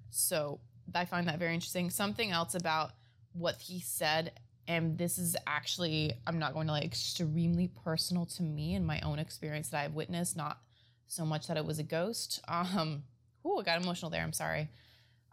[0.10, 0.60] So
[0.94, 1.90] I find that very interesting.
[1.90, 2.92] Something else about
[3.34, 4.34] what he said,
[4.68, 9.00] and this is actually, I'm not going to like extremely personal to me and my
[9.02, 10.60] own experience that I've witnessed, not
[11.08, 12.42] so much that it was a ghost.
[12.48, 13.04] Um,
[13.46, 14.22] ooh, I got emotional there.
[14.22, 14.70] I'm sorry.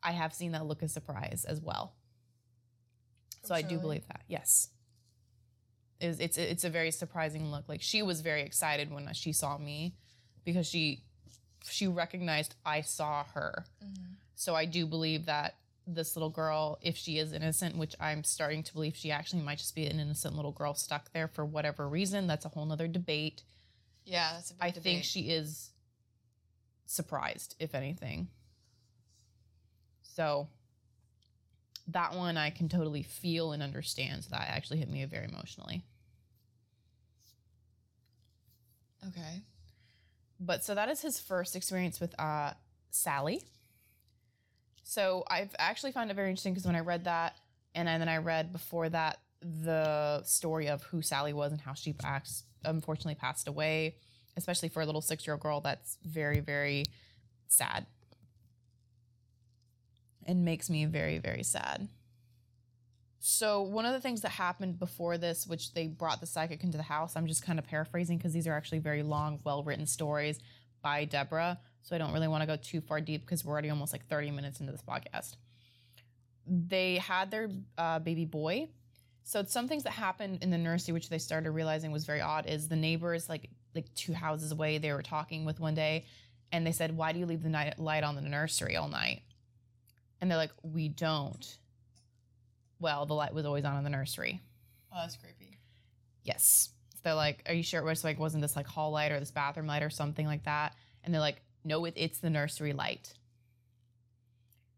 [0.02, 1.94] I have seen that look of surprise as well.
[3.44, 4.22] So I do believe that.
[4.28, 4.68] Yes.
[6.00, 7.68] It's, it's it's a very surprising look.
[7.68, 9.94] Like she was very excited when she saw me
[10.44, 11.02] because she
[11.64, 13.64] she recognized I saw her.
[13.84, 14.12] Mm-hmm.
[14.34, 15.56] So I do believe that
[15.87, 19.58] this little girl, if she is innocent, which I'm starting to believe she actually might
[19.58, 22.87] just be an innocent little girl stuck there for whatever reason, that's a whole nother
[22.87, 23.42] debate.
[24.04, 24.82] Yeah, that's a big I debate.
[24.82, 25.70] think she is
[26.87, 28.28] surprised, if anything.
[30.18, 30.48] So
[31.87, 34.24] that one I can totally feel and understand.
[34.24, 35.85] So that actually hit me very emotionally.
[39.07, 39.42] Okay.
[40.40, 42.54] But so that is his first experience with uh,
[42.90, 43.44] Sally.
[44.83, 47.37] So I've actually found it very interesting because when I read that,
[47.76, 51.94] and then I read before that the story of who Sally was and how she
[52.02, 53.98] acts, unfortunately passed away,
[54.37, 55.61] especially for a little six year old girl.
[55.61, 56.87] That's very, very
[57.46, 57.87] sad.
[60.29, 61.88] And makes me very, very sad.
[63.19, 66.77] So one of the things that happened before this, which they brought the psychic into
[66.77, 70.38] the house, I'm just kind of paraphrasing because these are actually very long, well-written stories
[70.83, 71.59] by Deborah.
[71.83, 74.07] So I don't really want to go too far deep because we're already almost like
[74.07, 75.37] 30 minutes into this podcast.
[76.47, 78.69] They had their uh, baby boy.
[79.25, 82.47] So some things that happened in the nursery, which they started realizing was very odd,
[82.47, 86.07] is the neighbors, like like two houses away, they were talking with one day,
[86.51, 88.88] and they said, "Why do you leave the night light on in the nursery all
[88.88, 89.23] night?"
[90.20, 91.59] And they're like, "We don't."
[92.81, 94.40] Well, the light was always on in the nursery.
[94.92, 95.59] Oh, that's creepy.
[96.22, 96.70] Yes.
[96.94, 99.20] So they're like, "Are you sure it was like wasn't this like hall light or
[99.20, 102.72] this bathroom light or something like that?" And they're like, "No, it, it's the nursery
[102.72, 103.12] light."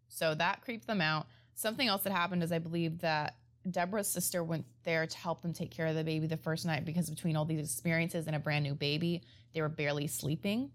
[0.09, 1.27] So that creeped them out.
[1.55, 3.37] Something else that happened is I believe that
[3.71, 6.85] Deborah's sister went there to help them take care of the baby the first night
[6.85, 9.23] because between all these experiences and a brand new baby,
[9.53, 10.71] they were barely sleeping.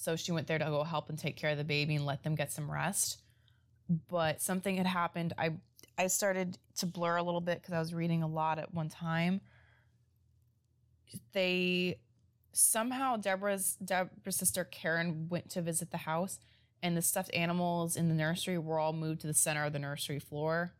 [0.00, 2.22] So she went there to go help and take care of the baby and let
[2.22, 3.20] them get some rest.
[4.08, 5.32] But something had happened.
[5.36, 5.54] I
[5.98, 8.88] I started to blur a little bit because I was reading a lot at one
[8.88, 9.40] time.
[11.32, 11.98] They
[12.52, 16.38] somehow Deborah's Deborah's sister Karen went to visit the house,
[16.80, 19.80] and the stuffed animals in the nursery were all moved to the center of the
[19.80, 20.74] nursery floor.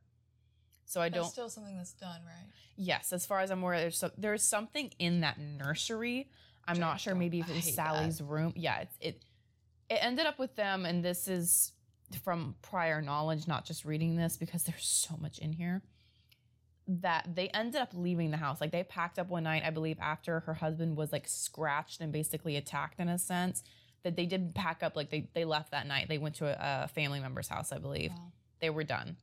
[0.84, 1.32] So I That's don't.
[1.32, 2.46] still something that's done, right?
[2.76, 6.30] Yes, as far as I'm aware, there's so, there's something in that nursery.
[6.68, 7.14] I'm not sure.
[7.14, 8.52] Maybe if it was Sally's room.
[8.54, 9.22] Yeah, it's, it
[9.90, 11.72] it ended up with them, and this is
[12.22, 15.82] from prior knowledge, not just reading this because there's so much in here.
[16.86, 18.60] That they ended up leaving the house.
[18.62, 22.10] Like they packed up one night, I believe, after her husband was like scratched and
[22.12, 23.62] basically attacked in a sense.
[24.04, 24.96] That they did pack up.
[24.96, 26.08] Like they they left that night.
[26.08, 28.32] They went to a, a family member's house, I believe Wow.
[28.60, 29.16] they were done.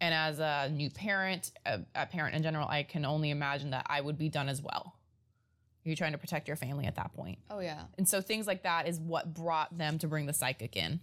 [0.00, 3.86] And as a new parent, a, a parent in general, I can only imagine that
[3.88, 4.94] I would be done as well.
[5.88, 7.38] You're trying to protect your family at that point.
[7.50, 7.82] Oh yeah.
[7.96, 11.00] And so things like that is what brought them to bring the psychic in.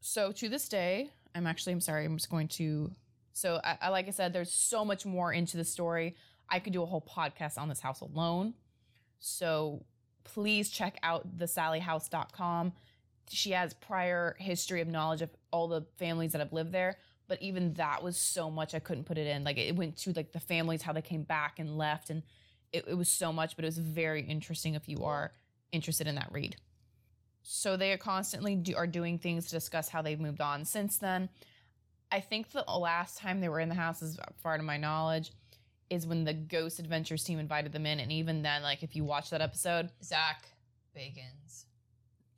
[0.00, 2.90] So to this day, I'm actually, I'm sorry, I'm just going to.
[3.32, 6.16] So, I, I, like I said, there's so much more into the story.
[6.48, 8.54] I could do a whole podcast on this house alone.
[9.20, 9.84] So,
[10.24, 12.72] please check out the salliehouse.com.
[13.28, 16.96] She has prior history of knowledge of all the families that have lived there.
[17.28, 19.44] But even that was so much I couldn't put it in.
[19.44, 22.24] Like it went to like the families, how they came back and left, and
[22.72, 25.32] it, it was so much, but it was very interesting if you are
[25.72, 26.56] interested in that read.
[27.42, 30.98] So they are constantly do, are doing things to discuss how they've moved on since
[30.98, 31.28] then.
[32.12, 34.76] I think the last time they were in the house, as uh, far to my
[34.76, 35.32] knowledge,
[35.88, 39.04] is when the Ghost Adventures team invited them in, and even then, like if you
[39.04, 40.44] watch that episode, Zach
[40.96, 41.64] Bagans.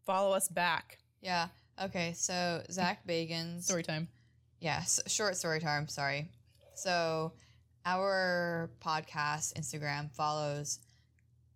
[0.05, 0.99] follow us back.
[1.21, 1.49] Yeah.
[1.83, 2.12] Okay.
[2.14, 3.64] So Zach Bagans.
[3.64, 4.09] Story time.
[4.61, 5.01] Yes.
[5.07, 5.88] Short story time.
[5.88, 6.29] Sorry.
[6.75, 7.33] So
[7.85, 10.79] our podcast Instagram follows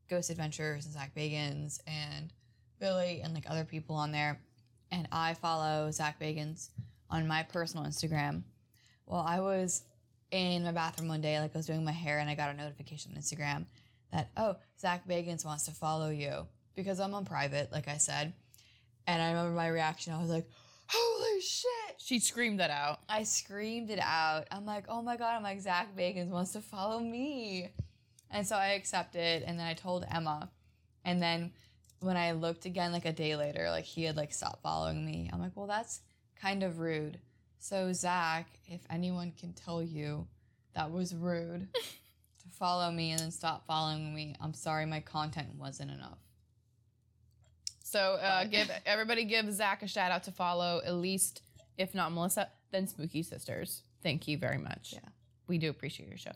[0.08, 2.32] Ghost Adventures and Zach Bagans and
[2.78, 4.40] Billy and like other people on there.
[4.90, 6.68] And I follow Zach Bagans
[7.10, 8.42] on my personal Instagram.
[9.06, 9.82] Well, I was
[10.30, 12.56] in my bathroom one day, like I was doing my hair, and I got a
[12.56, 13.66] notification on Instagram
[14.12, 18.32] that, oh, Zach Bagans wants to follow you because I'm on private, like I said.
[19.06, 20.12] And I remember my reaction.
[20.12, 20.48] I was like,
[20.88, 21.96] holy shit.
[21.98, 23.00] She screamed that out.
[23.08, 24.46] I screamed it out.
[24.50, 27.70] I'm like, oh my God, I'm like, Zach Bagans wants to follow me.
[28.30, 30.50] And so I accepted, and then I told Emma.
[31.04, 31.52] And then
[32.00, 35.30] when I looked again, like a day later, like he had like stopped following me.
[35.32, 36.00] I'm like, well, that's
[36.40, 37.18] kind of rude.
[37.58, 40.26] So Zach, if anyone can tell you
[40.74, 45.48] that was rude to follow me and then stop following me, I'm sorry my content
[45.58, 46.18] wasn't enough.
[47.86, 51.42] So uh, give everybody give Zach a shout out to follow at least,
[51.78, 53.84] if not Melissa, then Spooky Sisters.
[54.02, 54.90] Thank you very much.
[54.94, 55.08] Yeah.
[55.46, 56.32] we do appreciate your show.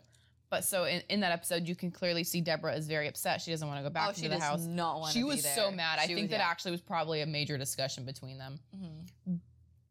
[0.49, 3.41] But so in, in that episode, you can clearly see Deborah is very upset.
[3.41, 4.65] She doesn't want to go back oh, into she the does house.
[4.65, 5.71] not want She to be was so there.
[5.71, 5.99] mad.
[5.99, 6.47] I She think was- that yeah.
[6.49, 8.57] actually was probably a major discussion between them.
[8.73, 9.39] Mhm.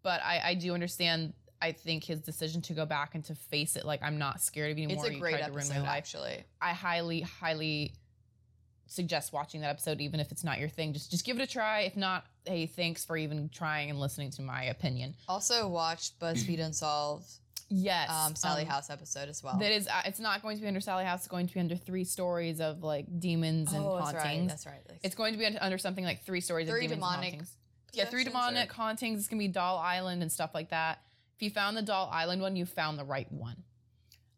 [0.02, 1.34] But I, I do understand.
[1.62, 4.70] I think his decision to go back and to face it, like I'm not scared
[4.70, 5.04] of you anymore.
[5.04, 5.90] It's a you great tried to ruin episode, my life.
[5.98, 6.44] actually.
[6.62, 7.92] I highly, highly
[8.90, 10.92] suggest watching that episode, even if it's not your thing.
[10.92, 11.80] Just just give it a try.
[11.80, 15.14] If not, hey, thanks for even trying and listening to my opinion.
[15.28, 17.26] Also watched BuzzFeed Unsolved,
[17.72, 19.56] Yes, um, Sallie um, House episode as well.
[19.56, 21.20] That is, uh, it's not going to be under Sallie House.
[21.20, 24.48] It's going to be under three stories of like demons and oh, that's right.
[24.48, 24.80] That's right.
[25.04, 27.56] It's going to be under something like three stories Three of demons demonic and hauntings.
[27.92, 29.20] Yeah, three demonic or- hauntings.
[29.20, 30.98] It's gonna be Doll Island and stuff like that.
[31.36, 33.62] If you found the Doll Island one, you found the right one.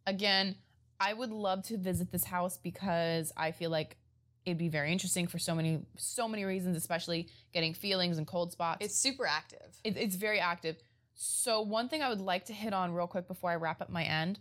[0.06, 0.56] Again,
[1.00, 3.96] I would love to visit this house because I feel like
[4.44, 8.52] it'd be very interesting for so many so many reasons, especially getting feelings and cold
[8.52, 8.84] spots.
[8.84, 9.76] It's super active.
[9.84, 10.76] It, it's very active.
[11.14, 13.90] So one thing I would like to hit on real quick before I wrap up
[13.90, 14.40] my end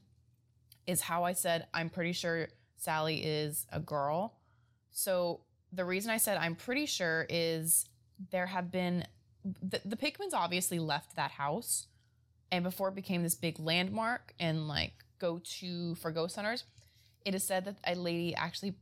[0.88, 4.38] is how I said I'm pretty sure Sallie is a girl.
[4.92, 7.88] So the reason I said I'm pretty sure is
[8.32, 9.06] there have been
[9.44, 11.88] the, the Pickmans obviously left that house,
[12.52, 16.64] and before it became this big landmark and like go to for ghost hunters,
[17.26, 18.76] it is said that a lady actually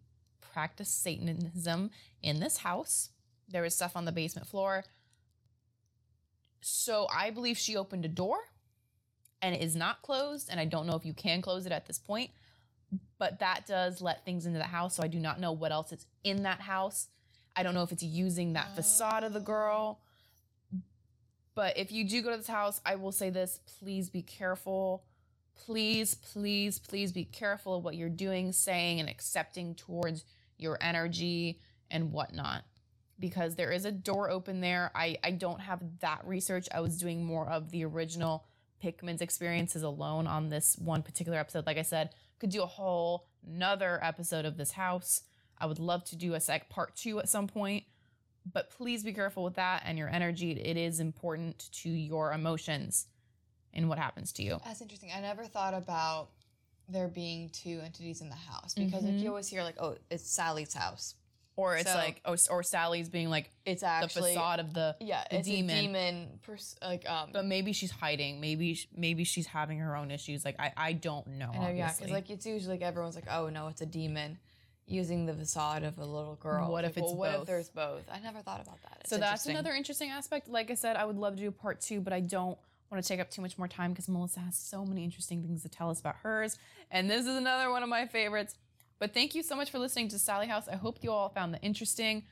[0.51, 3.09] practiced Satanism in this house.
[3.47, 4.83] There was stuff on the basement floor.
[6.61, 8.37] So I believe she opened a door
[9.41, 10.49] and it is not closed.
[10.49, 12.31] And I don't know if you can close it at this point,
[13.17, 14.95] but that does let things into the house.
[14.95, 17.07] So I do not know what else is in that house.
[17.55, 19.99] I don't know if it's using that facade of the girl.
[21.55, 25.03] But if you do go to this house, I will say this please be careful.
[25.65, 30.23] Please, please, please be careful of what you're doing, saying, and accepting towards
[30.59, 32.63] your energy and whatnot
[33.19, 34.91] because there is a door open there.
[34.95, 36.67] I, I don't have that research.
[36.73, 38.45] I was doing more of the original
[38.81, 41.65] Pickman's experiences alone on this one particular episode.
[41.65, 45.21] Like I said, could do a whole another episode of this house.
[45.57, 47.83] I would love to do a sec part two at some point,
[48.51, 50.51] but please be careful with that and your energy.
[50.51, 53.07] It is important to your emotions
[53.73, 54.59] and what happens to you.
[54.63, 55.11] That's interesting.
[55.15, 56.29] I never thought about
[56.91, 59.21] there being two entities in the house because like Mhm.
[59.21, 61.15] you always hear like, oh, it's Sallie's house.
[61.55, 64.95] Or it's So- like, oh, or Sallie's being like It's actually the facade of the
[65.01, 65.77] Yeah, the it's demon.
[65.77, 66.39] a demon.
[66.41, 68.39] Pers- like um, but maybe she's hiding.
[68.39, 70.45] Maybe maybe she's having her own issues.
[70.45, 71.51] Like I I don't know.
[71.53, 74.39] I know, yeah, because like it's usually like everyone's like, oh no, it's a demon,
[74.85, 76.71] using the facade of a little girl.
[76.71, 77.41] What Like, if it's well, what both?
[77.41, 78.03] if there's both?
[78.09, 78.97] I never thought about that.
[79.01, 80.47] It's so that's another interesting aspect.
[80.47, 82.57] Like I said, I would love to do part two, but I don't
[82.91, 85.61] want to take up too much more time because Melissa has so many interesting things
[85.63, 86.57] to tell us about hers.
[86.91, 88.55] And this is another one of my favorites.
[88.99, 90.67] But thank you so much for listening to Sallie House.
[90.67, 92.23] I hope you all found that interesting.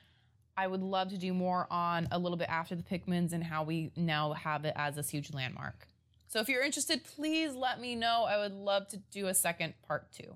[0.58, 3.64] I would love to do more on a little bit after the Pickmans and how
[3.64, 5.88] we now have it as this huge landmark.
[6.28, 8.26] So if you're interested, please let me know.
[8.28, 10.36] I would love to do a second part two.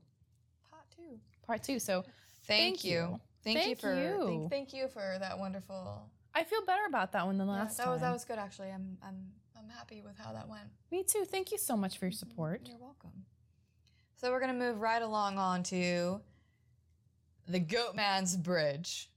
[0.69, 1.19] Part two.
[1.45, 1.79] Part two.
[1.79, 2.05] So
[2.47, 2.91] Thank, Thank you.
[2.91, 3.19] you.
[3.43, 4.25] Thank, you for you.
[4.25, 7.77] Thank, thank you for that wonderful I feel better about that one than Yeah, last
[7.77, 7.93] that time.
[7.93, 8.69] was that was good actually.
[8.69, 9.27] I'm I'm
[9.61, 10.63] I'm happy with how that went.
[10.91, 11.25] Me too.
[11.25, 12.29] Thank you so much for your mm-hmm.
[12.29, 12.61] support.
[12.65, 13.11] You're welcome.
[14.15, 16.21] So we're gonna move right along on to
[17.47, 19.09] the Goatman's Bridge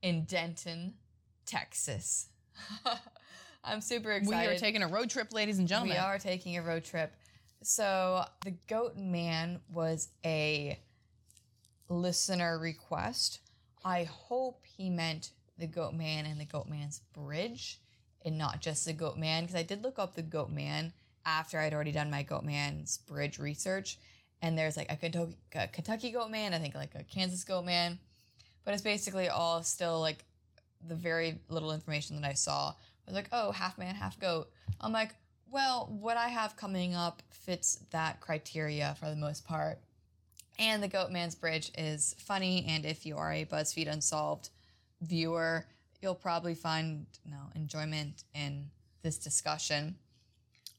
[0.00, 0.94] in Denton,
[1.46, 2.28] Texas.
[3.64, 4.48] I'm super excited.
[4.48, 5.96] We are taking a road trip, ladies and gentlemen.
[5.96, 7.14] We are taking a road trip.
[7.62, 10.78] So the Goat Man was a
[11.88, 13.40] listener request.
[13.84, 17.81] I hope he meant the Goat Man and the Goat Man's Bridge
[18.24, 20.92] and not just the Goat Man because I did look up the Goat Man
[21.24, 23.98] after I'd already done my Goat Man's Bridge research.
[24.40, 27.64] And there's like a Kentucky, a Kentucky Goat Man, I think like a Kansas Goat
[27.64, 27.98] Man.
[28.64, 30.24] But it's basically all still like
[30.86, 32.74] the very little information that I saw
[33.06, 34.50] was like, oh, half man, half goat.
[34.80, 35.14] I'm like,
[35.50, 39.78] well, what I have coming up fits that criteria for the most part.
[40.58, 44.50] And the Goat Man's Bridge is funny, and if you are a BuzzFeed Unsolved
[45.00, 45.66] viewer,
[46.02, 48.66] you'll probably find no enjoyment in
[49.02, 49.96] this discussion.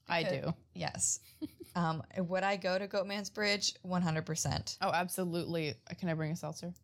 [0.08, 0.54] I do.
[0.74, 1.20] Yes.
[1.74, 3.74] um, would I go to Goatman's Bridge?
[3.86, 4.76] 100%.
[4.82, 5.74] Oh, absolutely.
[5.98, 6.74] Can I bring a seltzer?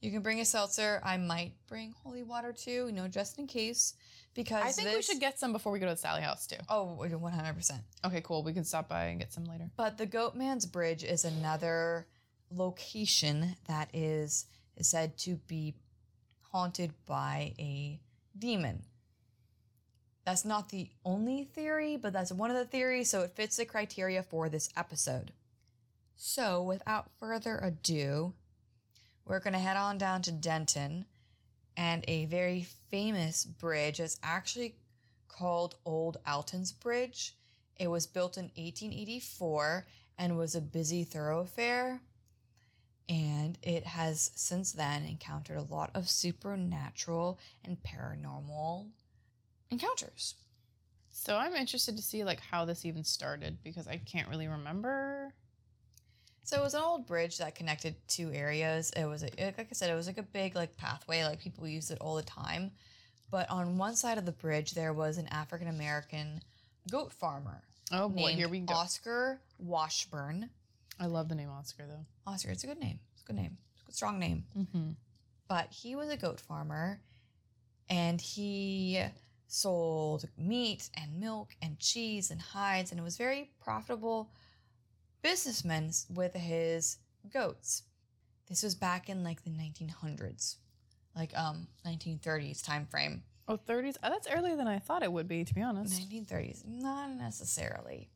[0.00, 1.00] You can bring a seltzer.
[1.04, 3.94] I might bring holy water too, you know, just in case.
[4.34, 6.56] Because I think we should get some before we go to the Sally House too.
[6.68, 7.72] Oh, 100%.
[8.04, 8.42] Okay, cool.
[8.42, 9.70] We can stop by and get some later.
[9.76, 12.06] But the Goatman's Bridge is another
[12.50, 15.74] location that is, is said to be
[16.52, 17.98] haunted by a
[18.38, 18.82] demon.
[20.24, 23.64] That's not the only theory, but that's one of the theories, so it fits the
[23.64, 25.32] criteria for this episode.
[26.14, 28.34] So, without further ado,
[29.24, 31.06] we're going to head on down to Denton,
[31.76, 34.76] and a very famous bridge is actually
[35.26, 37.36] called Old Alton's Bridge.
[37.76, 39.86] It was built in 1884
[40.18, 42.00] and was a busy thoroughfare.
[43.08, 48.86] And it has since then encountered a lot of supernatural and paranormal
[49.70, 50.34] encounters.
[51.10, 55.34] So I'm interested to see like how this even started because I can't really remember.
[56.44, 58.90] So it was an old bridge that connected two areas.
[58.96, 61.24] It was, a, like I said, it was like a big like pathway.
[61.24, 62.72] Like people used it all the time.
[63.30, 66.42] But on one side of the bridge, there was an African American
[66.90, 68.74] goat farmer Oh boy, here we go.
[68.74, 70.48] Oscar Washburn.
[71.00, 72.06] I love the name Oscar though.
[72.26, 72.98] Oscar, it's a good name.
[73.12, 73.58] It's a good name.
[73.72, 74.44] It's a good, strong name.
[74.56, 74.90] Mm-hmm.
[75.48, 77.00] But he was a goat farmer,
[77.88, 79.02] and he
[79.48, 84.30] sold meat and milk and cheese and hides, and it was very profitable
[85.22, 86.98] businessman with his
[87.32, 87.82] goats.
[88.48, 90.56] This was back in like the 1900s,
[91.16, 93.22] like um 1930s time frame.
[93.48, 93.96] Oh, 30s.
[94.02, 96.08] Oh, that's earlier than I thought it would be, to be honest.
[96.08, 98.08] 1930s, not necessarily.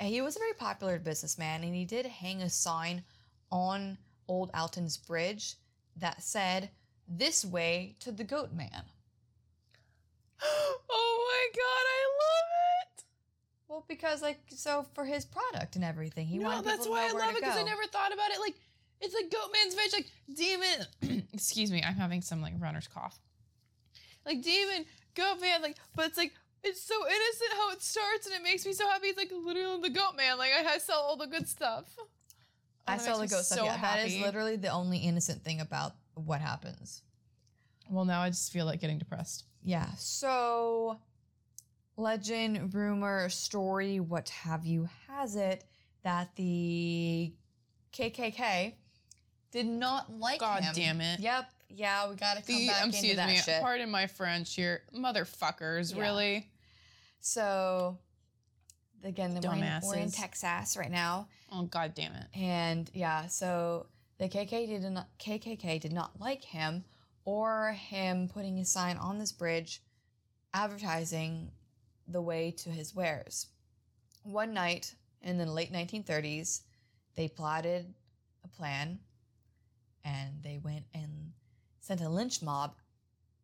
[0.00, 3.04] He was a very popular businessman, and he did hang a sign
[3.50, 5.54] on Old Alton's Bridge
[5.96, 6.70] that said,
[7.08, 8.84] "This way to the Goat Man."
[10.42, 13.04] oh my god, I love it.
[13.68, 17.08] Well, because like so for his product and everything, he no, wanted that's people why
[17.08, 18.40] to I know love it because I never thought about it.
[18.40, 18.54] Like,
[19.00, 21.22] it's like Goat Man's Veg, like demon.
[21.32, 23.18] Excuse me, I'm having some like runner's cough.
[24.26, 25.62] Like demon, Goat Man.
[25.62, 26.32] like, but it's like
[26.64, 29.08] it's so innocent how it starts, and it makes me so happy.
[29.08, 30.38] It's like literally the goat man.
[30.38, 31.84] Like I sell all the good stuff.
[31.98, 32.06] Oh,
[32.86, 33.58] I that saw the makes me goat stuff.
[33.58, 37.02] so Yeah, that is literally the only innocent thing about what happens.
[37.90, 39.44] Well, now I just feel like getting depressed.
[39.62, 39.88] Yeah.
[39.96, 40.98] So,
[41.96, 45.64] legend, rumor, story, what have you, has it
[46.02, 47.32] that the
[47.92, 48.74] KKK
[49.50, 50.72] did not like God him.
[50.74, 51.20] damn it.
[51.20, 51.50] Yep.
[51.70, 53.60] Yeah, we got to come The back um, into excuse that me, shit.
[53.60, 55.94] pardon my French here, motherfuckers.
[55.94, 56.02] Yeah.
[56.02, 56.50] Really?
[57.26, 57.96] So,
[59.02, 61.26] again, we're in, we're in Texas right now.
[61.50, 62.26] Oh god damn it.
[62.34, 63.86] And yeah, so
[64.18, 66.84] the KKK did not KKK did not like him
[67.24, 69.80] or him putting a sign on this bridge
[70.52, 71.50] advertising
[72.06, 73.46] the way to his wares.
[74.22, 76.60] One night in the late 1930s,
[77.16, 77.94] they plotted
[78.44, 78.98] a plan
[80.04, 81.32] and they went and
[81.80, 82.74] sent a lynch mob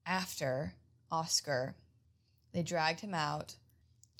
[0.04, 0.74] after
[1.10, 1.76] Oscar.
[2.52, 3.54] They dragged him out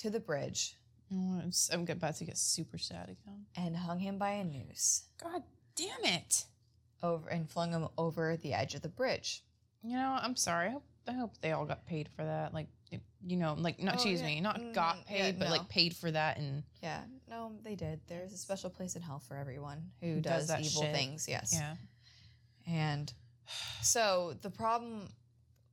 [0.01, 0.77] to the bridge
[1.13, 1.43] Oh,
[1.73, 3.45] I'm about to get super sad again.
[3.57, 5.03] and hung him by a noose.
[5.21, 5.43] God
[5.75, 6.45] damn it.
[7.03, 9.43] over and flung him over the edge of the bridge.
[9.83, 10.69] You know, I'm sorry.
[10.69, 12.55] I hope, I hope they all got paid for that.
[12.55, 12.69] Like,
[13.27, 14.27] you know, like, not, Oh, excuse yeah.
[14.29, 15.51] me, not Mm, got yeah, paid, but no.
[15.51, 16.37] like paid for that.
[16.39, 18.01] And Yeah, no, they did.
[18.07, 20.95] There's a special place in hell for everyone who, Who does, does that evil shit.
[20.95, 21.27] things.
[21.29, 21.51] Yes.
[21.53, 21.75] yeah.
[22.69, 23.13] And
[23.83, 25.09] so the problem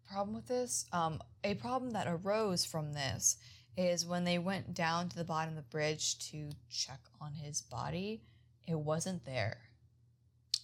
[0.10, 3.38] problem with this, um, a problem that arose from this
[3.78, 7.62] is when they went down to the bottom of the bridge to check on his
[7.62, 8.22] body,
[8.66, 9.58] it wasn't there.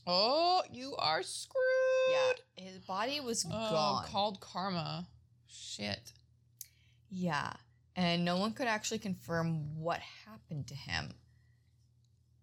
[0.06, 1.62] Oh, you are screwed.
[2.12, 4.06] Yeah, his body was Oh, gone.
[4.08, 5.08] called karma.
[5.48, 6.12] Shit.
[7.10, 7.54] Yeah,
[7.96, 11.14] and no one could actually confirm what happened to him.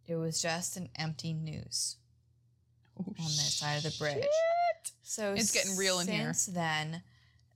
[0.07, 1.97] It was just an empty noose.
[2.99, 4.15] Oh, On this side of the bridge.
[4.23, 4.93] shit.
[5.03, 6.33] So It's getting real in here.
[6.33, 7.03] Since then,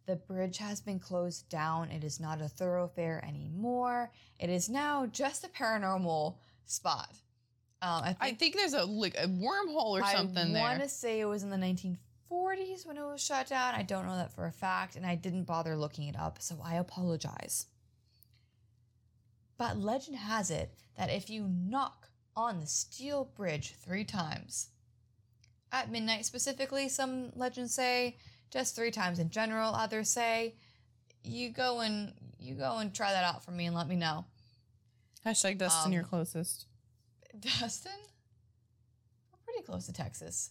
[0.06, 1.90] the bridge has been closed down.
[1.90, 4.10] It is not a thoroughfare anymore.
[4.38, 6.36] It is now just a paranormal
[6.66, 7.10] spot.
[7.82, 10.62] Um, I I think think there's a like a wormhole or something there.
[10.62, 13.74] I want to say it was in the 1940s when it was shut down.
[13.74, 16.56] I don't know that for a fact, and I didn't bother looking it up, so
[16.64, 17.66] I apologize.
[19.56, 24.68] But legend has it that if you knock on the steel bridge three times,
[25.70, 28.16] at midnight specifically, some legends say
[28.54, 29.74] just three times in general.
[29.74, 30.54] Others say
[31.24, 34.24] you go and you go and try that out for me and let me know.
[35.26, 36.66] Hashtag Dustin, Um, you're closest.
[37.40, 37.92] Dustin?
[39.32, 40.50] We're pretty close to Texas.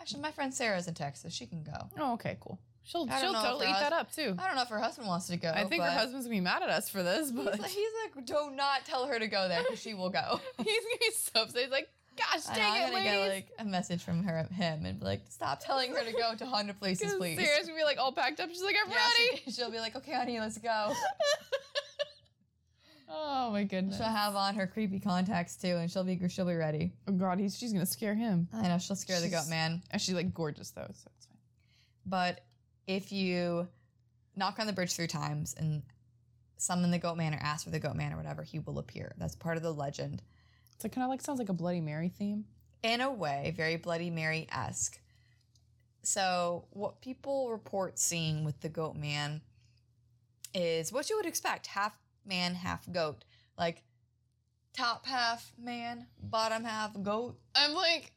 [0.00, 1.32] Actually, my friend Sarah's in Texas.
[1.32, 1.88] She can go.
[1.98, 2.60] Oh, okay, cool.
[2.84, 4.34] She'll she'll totally eat hus- that up too.
[4.38, 5.50] I don't know if her husband wants to go.
[5.54, 7.88] I think her husband's gonna be mad at us for this, He's but like, he's
[8.16, 10.40] like, do not tell her to go there because she will go.
[10.58, 11.62] he's gonna be so upset.
[11.62, 11.88] He's like,
[12.18, 15.22] "Gosh dang I'm it, gonna get like a message from her, him, and be like,
[15.30, 17.38] stop telling her to go to haunted places, please.
[17.38, 18.48] Sarah's gonna be like all packed up.
[18.50, 20.92] She's like, "I'm Yeah, ready." she, she'll be like, okay, honey, let's go.
[23.10, 23.96] oh my goodness.
[23.96, 26.92] She'll have on her creepy contacts too, and she'll be she'll be ready.
[27.06, 28.48] Oh god, he's she's gonna scare him.
[28.52, 29.82] I know she'll scare the goat She's- man.
[29.90, 31.38] And she's like gorgeous though, so it's fine.
[32.06, 32.40] But
[32.86, 33.68] if you
[34.36, 35.82] knock on the bridge three times and
[36.58, 39.14] summon the goat man or ask for the goat man or whatever, he will appear.
[39.18, 40.22] That's part of the legend.
[40.78, 42.44] It's like kind of like sounds like a Bloody Mary theme.
[42.84, 45.00] In a way, very Bloody Mary esque.
[46.04, 49.40] So, what people report seeing with the goat man
[50.54, 53.24] is what you would expect half man, half goat.
[53.58, 53.82] Like
[54.72, 57.36] top half man, bottom half goat.
[57.56, 58.12] I'm like,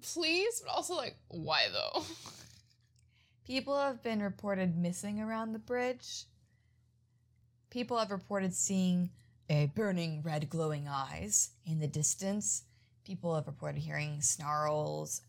[0.00, 2.04] please, but also like, why though?
[3.44, 6.26] People have been reported missing around the bridge.
[7.70, 9.10] People have reported seeing
[9.48, 12.64] a burning red glowing eyes in the distance.
[13.04, 15.22] People have reported hearing snarls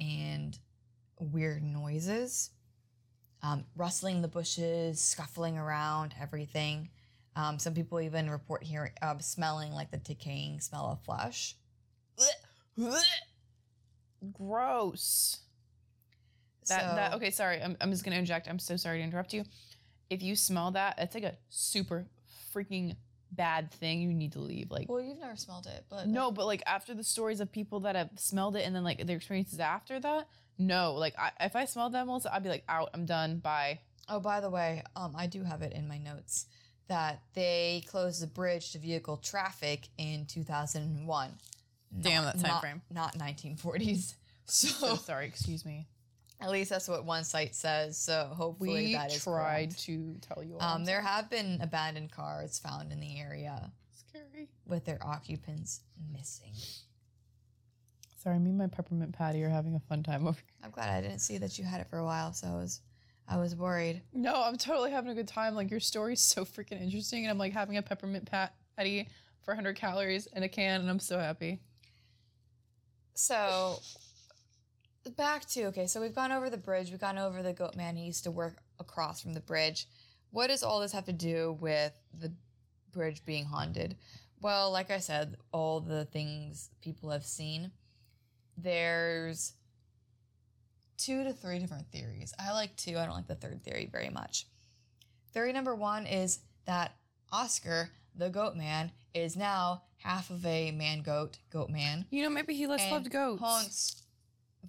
[0.00, 0.58] and
[1.20, 2.50] weird noises,
[3.42, 6.88] um, rustling the bushes, scuffling around, everything.
[7.36, 11.56] Um, some people even report hearing, uh, smelling like the decaying smell of flesh.
[14.32, 15.40] Gross.
[16.68, 17.60] That that okay, sorry.
[17.60, 18.48] I'm I'm just gonna inject.
[18.48, 19.44] I'm so sorry to interrupt you.
[20.10, 22.06] If you smell that, it's like a super
[22.54, 22.96] freaking
[23.32, 24.00] bad thing.
[24.00, 24.70] You need to leave.
[24.70, 27.80] Like Well, you've never smelled it, but no, but like after the stories of people
[27.80, 30.28] that have smelled it and then like their experiences after that,
[30.58, 30.94] no.
[30.94, 32.90] Like I, if I smelled that, Melissa, I'd be like out.
[32.94, 33.38] I'm done.
[33.38, 33.80] Bye.
[34.08, 36.46] Oh, by the way, um, I do have it in my notes
[36.88, 41.30] that they closed the bridge to vehicle traffic in 2001.
[42.00, 42.82] Damn, that time not, frame.
[42.90, 44.14] Not 1940s.
[44.44, 45.26] So, So sorry.
[45.26, 45.86] Excuse me.
[46.42, 47.96] At least that's what one site says.
[47.96, 49.78] So hopefully We that is tried correct.
[49.84, 50.58] to tell you.
[50.58, 50.76] All.
[50.76, 54.48] Um, there have been abandoned cars found in the area scary.
[54.66, 55.80] with their occupants
[56.12, 56.52] missing.
[58.22, 60.44] Sorry, me and my peppermint patty are having a fun time over here.
[60.64, 62.80] I'm glad I didn't see that you had it for a while, so I was,
[63.28, 64.02] I was worried.
[64.12, 65.54] No, I'm totally having a good time.
[65.56, 69.08] Like your story's so freaking interesting, and I'm like having a peppermint patty
[69.42, 71.58] for 100 calories in a can, and I'm so happy.
[73.14, 73.78] So
[75.10, 77.96] back to okay, so we've gone over the bridge, we've gone over the goat man
[77.96, 79.86] who used to work across from the bridge.
[80.30, 82.32] What does all this have to do with the
[82.92, 83.96] bridge being haunted?
[84.40, 87.70] Well, like I said, all the things people have seen.
[88.56, 89.52] There's
[90.98, 92.32] two to three different theories.
[92.38, 94.46] I like two, I don't like the third theory very much.
[95.32, 96.96] Theory number one is that
[97.32, 102.30] Oscar, the goat man, is now half of a man goat, goat man You know,
[102.30, 103.40] maybe he less loved goats.
[103.40, 104.02] haunts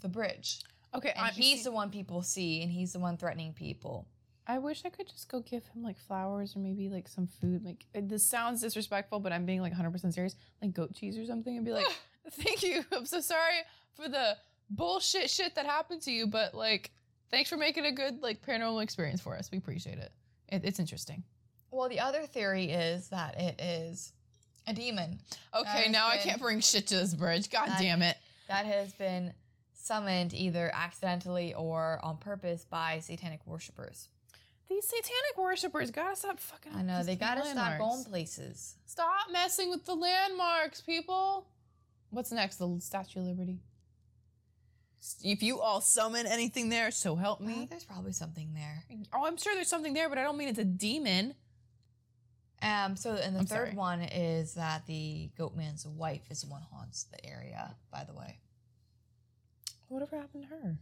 [0.02, 0.60] the bridge.
[0.96, 4.08] Okay, And I, he's see, the one people see, and he's the one threatening people.
[4.46, 7.64] I wish I could just go give him like flowers or maybe like some food.
[7.64, 10.36] Like this sounds disrespectful, but I'm being like 100% serious.
[10.62, 11.86] Like goat cheese or something, and be like,
[12.32, 12.84] "Thank you.
[12.92, 13.60] I'm so sorry
[13.96, 14.38] for the
[14.70, 16.92] bullshit shit that happened to you, but like,
[17.32, 19.50] thanks for making a good like paranormal experience for us.
[19.52, 20.12] We appreciate it.
[20.50, 21.24] it it's interesting."
[21.72, 24.14] Well, the other theory is that it is
[24.68, 25.20] a demon
[25.56, 27.50] Okay, now I can't bring shit to this bridge.
[27.50, 28.16] God That- damn it.
[28.48, 29.34] that has been
[29.84, 34.08] summoned either accidentally or on purpose by satanic worshippers.
[34.70, 36.74] These satanic worshippers gotta stop fucking.
[36.74, 38.76] I know they gotta stop going places.
[38.86, 41.48] Stop messing with the landmarks, people.
[42.12, 42.58] What's next?
[42.58, 43.60] The Statue of Liberty.
[45.22, 47.68] If you all summon anything there, so help Well, me.
[47.70, 48.86] there's probably something there.
[49.14, 51.36] Oh, I'm sure there's something there, but I don't mean it's a demon.
[52.62, 52.96] Um.
[52.96, 53.76] So, and the I'm third sorry.
[53.76, 57.76] one is that the goatman's wife is the one who haunts the area.
[57.92, 58.40] By the way.
[59.94, 60.76] Whatever happened to her?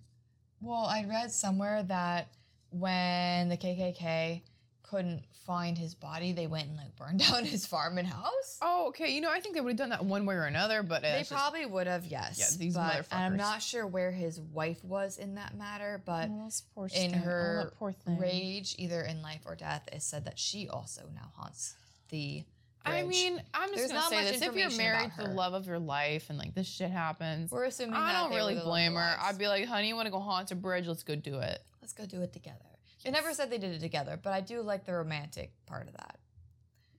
[0.62, 2.30] Well, I read somewhere that
[2.70, 4.42] when the KKK
[4.84, 8.58] couldn't find his body, they went and like burned down his farm and house.
[8.62, 9.10] Oh, okay.
[9.12, 11.12] You know, I think they would have done that one way or another, but uh,
[11.12, 12.40] they it's probably would have, yes.
[12.40, 16.30] Yeah, these but, and I'm not sure where his wife was in that matter, but
[16.78, 17.14] Oh, in.
[17.14, 17.72] Oh, her
[18.06, 18.18] thing.
[18.18, 21.76] rage, either in life or death, it said that she also now haunts
[22.10, 22.46] the.
[22.86, 25.68] I mean, I'm just There's gonna say this: if you're married to the love of
[25.68, 28.66] your life and like this shit happens, we're assuming I that don't really were the
[28.66, 29.16] love of blame her.
[29.22, 30.88] I'd be like, "Honey, you want to go haunt a bridge?
[30.88, 32.58] Let's go do it." let's go do it together.
[33.04, 35.94] They never said they did it together, but I do like the romantic part of
[35.94, 36.20] that.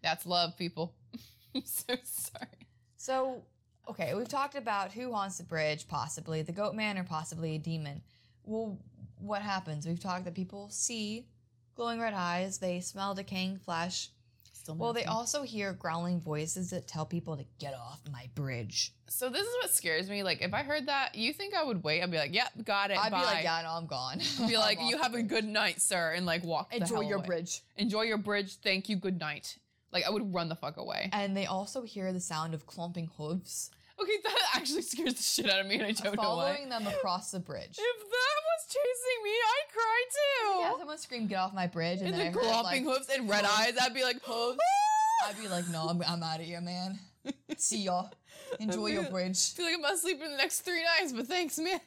[0.02, 0.94] That's love, people.
[1.54, 2.68] I'm so sorry.
[2.96, 3.42] So,
[3.88, 7.58] okay, we've talked about who haunts the bridge, possibly the goat man or possibly a
[7.58, 8.02] demon.
[8.44, 8.78] Well,
[9.18, 9.86] what happens?
[9.86, 11.26] We've talked that people see
[11.76, 14.10] glowing red eyes, they smell decaying flesh.
[14.62, 18.92] Still Well, they also hear growling voices that tell people to get off my bridge.
[19.08, 20.22] So this is what scares me.
[20.22, 22.00] Like, if I heard that, you think I would wait?
[22.00, 23.18] I'd be like, "Yep, got it." I'd bye.
[23.18, 24.20] be like, yeah, no, I'm gone.
[24.40, 26.70] I'd be like, "You have a good night, sir," and like walk.
[26.70, 27.26] the Enjoy hell your away.
[27.26, 27.62] bridge.
[27.76, 28.54] Enjoy your bridge.
[28.62, 28.94] Thank you.
[28.94, 29.58] Good night.
[29.90, 31.10] Like I would run the fuck away.
[31.12, 35.51] And they also hear the sound of clumping hooves Okay, that actually scares the shit
[35.51, 36.55] out of me, and I don't know why.
[36.55, 37.76] following them across the bridge.
[37.78, 40.61] If that was chasing me, I'd cry too.
[40.61, 43.09] Yeah, someone screamed, "Get off my bridge!" and then the I heard, glopping like, hooves
[43.14, 44.59] and red eyes, I'd be like, Hooves.
[45.28, 46.99] I'd be like, "No, I'm, I'm out of here, man.
[47.57, 48.11] See y'all.
[48.61, 51.26] Enjoy your bridge." I feel like I'm gonna sleep sleeping the next three nights, but
[51.26, 51.80] thanks, man.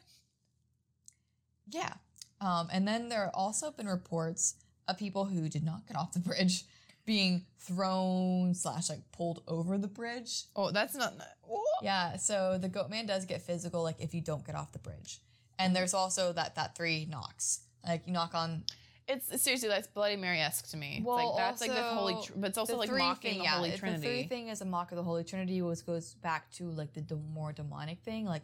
[1.70, 1.94] Yeah.
[2.42, 4.56] Um, and then there have also been reports
[4.88, 6.66] of people who did not get off the bridge
[7.06, 10.44] being thrown slash like pulled over the bridge.
[10.56, 11.14] Oh, that's not.
[11.50, 11.65] Oh.
[11.82, 14.80] Yeah, so the goat man does get physical like if you don't get off the
[14.80, 15.20] bridge.
[15.58, 15.98] And there's mm-hmm.
[15.98, 17.62] also that that three knocks.
[17.88, 18.64] Like you knock on
[19.08, 21.04] It's seriously that's Bloody Mary esque to me.
[21.06, 23.58] Well, like that's like the holy, tr- but it's also like mocking thing, the yeah,
[23.58, 24.28] Holy The three Trinity.
[24.28, 27.16] thing is a mock of the Holy Trinity, which goes back to like the de-
[27.16, 28.26] more demonic thing.
[28.26, 28.44] Like,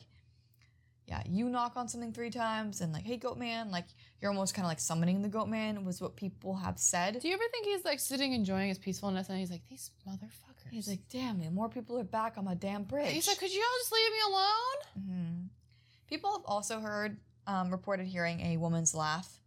[1.08, 3.86] yeah, you knock on something three times and like, hey, goat man, like
[4.22, 7.20] you're almost kind of like summoning the goat man was what people have said.
[7.20, 10.51] Do you ever think he's like sitting enjoying his peacefulness, and he's like, these motherfuckers.
[10.70, 13.12] He's like, damn, man, more people are back on my damn bridge.
[13.12, 15.18] he's like, could you all just leave me alone?
[15.18, 15.48] Mhm.
[16.08, 19.40] People have also heard, um, reported hearing a woman's laugh.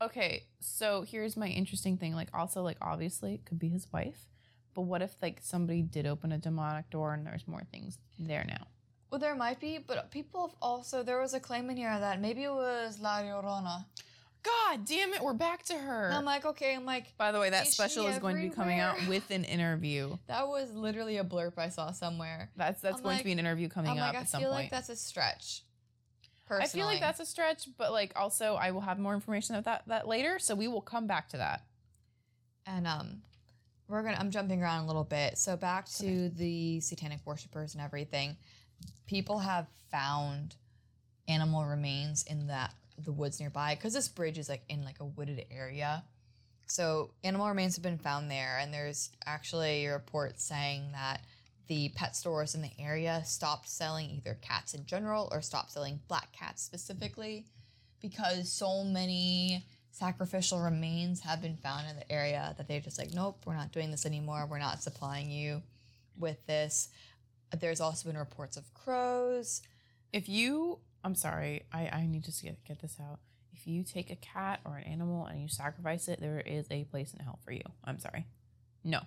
[0.00, 2.14] Okay, so here's my interesting thing.
[2.14, 4.28] Like, also, like, obviously, it could be his wife,
[4.74, 8.44] but what if like somebody did open a demonic door and there's more things there
[8.46, 8.66] now?
[9.10, 12.20] Well, there might be, but people have also, there was a claim in here that
[12.20, 13.86] maybe it was La Llorona.
[14.42, 16.10] God damn it, we're back to her.
[16.12, 18.54] I'm like, okay, I'm like, By the way, that Is special is going to be
[18.54, 20.16] coming out with an interview.
[20.26, 22.50] that was literally a blurb I saw somewhere.
[22.56, 24.28] That's that's I'm going like- to be an interview coming I'm up like, I at
[24.28, 24.62] some feel point.
[24.64, 25.62] like that's a stretch.
[26.46, 26.64] Personally.
[26.64, 29.64] I feel like that's a stretch, but like also I will have more information about
[29.64, 31.62] that that later, so we will come back to that.
[32.64, 33.22] and um,
[33.86, 34.16] we're gonna.
[34.18, 35.36] I'm jumping around a little bit.
[35.36, 38.36] So back to the satanic worshippers and everything.
[39.06, 40.54] People have found
[41.26, 42.72] animal remains in that
[43.04, 46.04] the woods nearby because this bridge is like in like a wooded area.
[46.66, 51.22] So animal remains have been found there, and there's actually a report saying that
[51.66, 56.00] the pet stores in the area stopped selling either cats in general or stopped selling
[56.08, 57.46] black cats specifically
[58.00, 63.12] because so many sacrificial remains have been found in the area that they're just like,
[63.12, 64.46] nope, we're not doing this anymore.
[64.48, 65.62] We're not supplying you
[66.18, 66.88] with this.
[67.58, 69.62] There's also been reports of crows.
[70.12, 73.20] If you, I'm sorry, I I need to get get this out.
[73.52, 76.84] If you take a cat or an animal and you sacrifice it, there is a
[76.84, 77.62] place in hell for you.
[77.84, 78.26] I'm sorry.
[78.84, 79.00] No.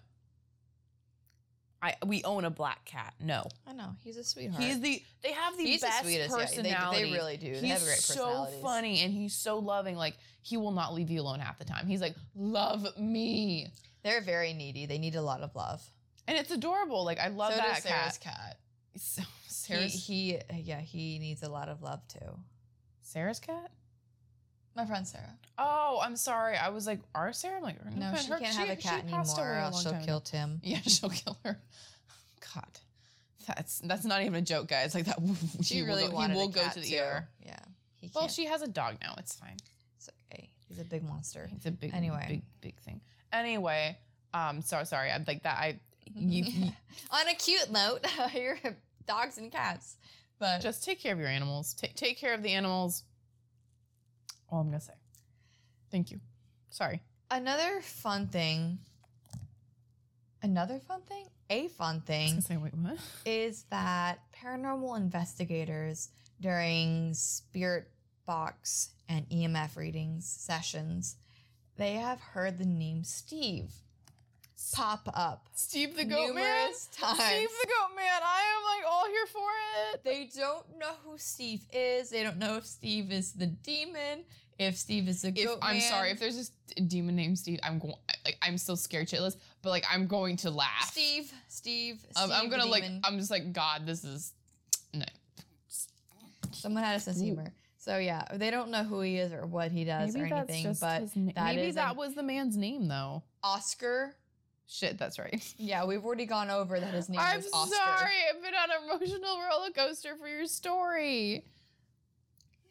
[1.84, 3.16] I we own a black cat.
[3.20, 3.44] No.
[3.66, 4.62] I know he's a sweetheart.
[4.64, 6.92] He's the they have the He's the best sweetest, yeah.
[6.92, 7.54] They- they really do.
[7.56, 9.96] They he's have great so funny and he's so loving.
[9.96, 11.88] Like he will not leave you alone half the time.
[11.88, 13.68] He's like, love me,
[14.04, 14.86] They're very needy.
[14.86, 15.82] They need a lot of love.
[16.28, 17.04] and it's adorable.
[17.04, 18.20] Like I love so that cat.
[18.22, 18.58] cat.
[18.98, 19.24] So,
[19.78, 22.38] Sarah's he, yeah, he needs a lot of love too.
[23.02, 23.72] Sarah's cat.
[24.76, 25.38] My friend Sarah.
[25.58, 26.56] Oh, I'm sorry.
[26.56, 27.58] I was like, our Sarah.
[27.58, 29.26] I'm like, No, she her- can't have a cat anymore.
[29.38, 30.22] Or else she'll time kill.
[30.22, 30.62] Tim.
[30.64, 31.60] Yeah, she'll kill her.
[32.56, 32.68] God,
[33.48, 34.96] that's that's not even a joke, guys.
[34.96, 35.20] Like that.
[35.62, 36.98] She he will really go, wanted He will a go to the too.
[36.98, 37.28] ER.
[37.46, 37.56] Yeah,
[38.00, 38.16] he can't.
[38.16, 39.14] Well, she has a dog now.
[39.18, 39.58] It's fine.
[39.98, 40.50] It's okay.
[40.70, 41.50] He's a big monster.
[41.56, 42.26] It's a big, Anyway.
[42.30, 43.02] big, big thing.
[43.34, 43.98] Anyway,
[44.34, 45.12] um, so sorry.
[45.12, 45.58] I'm like that.
[45.58, 45.80] I
[46.16, 46.72] you, you
[47.12, 48.58] On a cute note, your
[49.08, 49.97] dogs and cats.
[50.39, 51.74] But just take care of your animals.
[51.74, 53.04] Take take care of the animals.
[54.49, 54.93] All I'm gonna say.
[55.91, 56.20] Thank you.
[56.70, 57.02] Sorry.
[57.30, 58.80] another fun thing.
[60.41, 61.26] Another fun thing?
[61.49, 62.97] A fun thing say, wait, what?
[63.26, 67.91] is that paranormal investigators during spirit
[68.26, 71.18] box and EMF readings sessions,
[71.78, 73.74] they have heard the name Steve.
[74.74, 76.70] Pop up Steve the Goat Man.
[76.91, 77.20] times.
[77.20, 78.22] Steve the Goat Man.
[78.24, 79.49] I am like all here for
[79.93, 80.03] it.
[80.03, 82.09] They don't know who Steve is.
[82.09, 84.24] They don't know if Steve is the demon,
[84.59, 85.89] if Steve is the If goat I'm man.
[85.89, 86.51] sorry, if there's this
[86.88, 87.93] demon named Steve, I'm going
[88.26, 90.89] like I'm still scared shitless, but like I'm going to laugh.
[90.91, 93.01] Steve, Steve, Um, Steve I'm gonna like demon.
[93.03, 93.86] I'm just like God.
[93.86, 94.34] This is
[94.93, 95.05] no.
[96.51, 97.53] Someone had a sense of humor.
[97.78, 100.76] So yeah, they don't know who he is or what he does or anything.
[100.80, 103.24] But that maybe is that an- was the man's name though.
[103.43, 104.14] Oscar,
[104.74, 105.54] Shit, that's right.
[105.58, 107.36] yeah, we've already gone over that his name is Oscar.
[107.36, 107.76] I'm was Oscar.
[107.76, 108.14] sorry.
[108.34, 111.44] I've been on an emotional roller coaster for your story.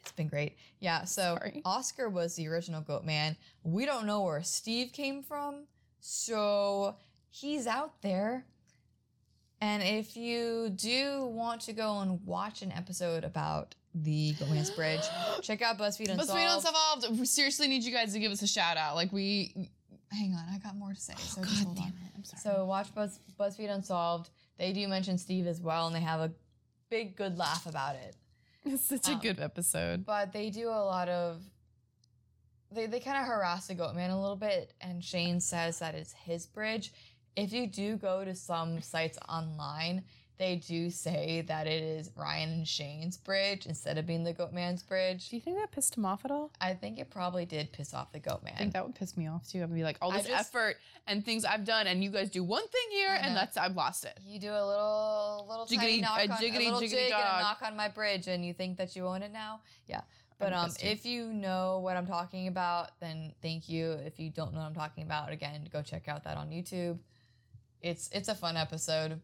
[0.00, 0.56] It's been great.
[0.78, 1.60] Yeah, so Sorry.
[1.66, 3.36] Oscar was the original goat man.
[3.64, 5.66] We don't know where Steve came from,
[6.00, 6.96] so
[7.28, 8.46] he's out there.
[9.60, 15.02] And if you do want to go and watch an episode about the Goatman's Bridge,
[15.42, 16.30] check out BuzzFeed Unsolved.
[16.30, 17.20] BuzzFeed Unsolved.
[17.20, 18.94] We seriously need you guys to give us a shout out.
[18.94, 19.68] Like we.
[20.12, 21.14] Hang on, I got more to say.
[21.18, 21.90] So Oh, just God hold damn on.
[21.90, 22.12] it!
[22.16, 22.40] I'm sorry.
[22.56, 24.30] So watch Buzz, BuzzFeed Unsolved.
[24.58, 26.32] They do mention Steve as well, and they have a
[26.90, 28.16] big good laugh about it.
[28.64, 30.04] it's such a um, good episode.
[30.04, 31.40] But they do a lot of
[32.72, 35.94] they they kind of harass the goat man a little bit, and Shane says that
[35.94, 36.92] it's his bridge.
[37.36, 40.02] If you do go to some sites online,
[40.40, 44.54] they do say that it is Ryan and Shane's bridge instead of being the goat
[44.54, 45.28] man's bridge.
[45.28, 46.50] Do you think that pissed him off at all?
[46.62, 48.54] I think it probably did piss off the goat man.
[48.56, 49.62] I think that would piss me off too.
[49.62, 52.42] I'd be like, all this just- effort and things I've done, and you guys do
[52.42, 54.18] one thing here, and that's I've lost it.
[54.24, 57.22] you do a little little tiny knock a on jiggity, a little jiggity jig and
[57.22, 59.60] a knock on my bridge, and you think that you own it now.
[59.86, 60.00] Yeah.
[60.38, 63.90] But um, if you know what I'm talking about, then thank you.
[64.06, 66.98] If you don't know what I'm talking about, again, go check out that on YouTube.
[67.82, 69.20] It's it's a fun episode.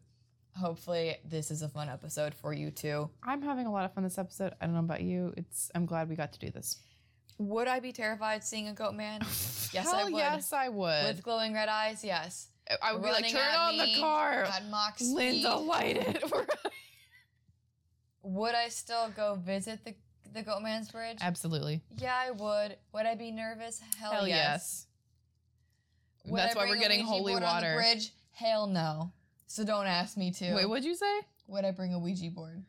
[0.59, 3.11] Hopefully, this is a fun episode for you too.
[3.23, 4.55] I'm having a lot of fun this episode.
[4.61, 5.33] I don't know about you.
[5.37, 6.79] It's I'm glad we got to do this.
[7.39, 9.21] Would I be terrified seeing a goat man
[9.73, 10.15] Yes, I would.
[10.15, 11.05] yes, I would.
[11.07, 12.03] with glowing red eyes?
[12.03, 12.49] Yes.
[12.83, 14.43] I would be like, turn on me the car.
[14.45, 15.15] At Mach speed.
[15.15, 16.23] Linda, light it.
[18.23, 19.95] Would I still go visit the
[20.33, 21.19] the goat man's bridge?
[21.21, 21.83] Absolutely.
[21.97, 22.77] Yeah, I would.
[22.93, 23.81] Would I be nervous?
[24.01, 24.87] Hell, Hell yes.
[26.25, 26.35] yes.
[26.35, 27.77] That's I why we're getting holy board on the water.
[27.77, 28.11] bridge?
[28.33, 29.13] Hell no.
[29.47, 30.55] So don't ask me to.
[30.55, 31.21] Wait, what'd you say?
[31.49, 32.63] Would I bring a Ouija board?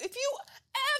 [0.00, 0.32] If you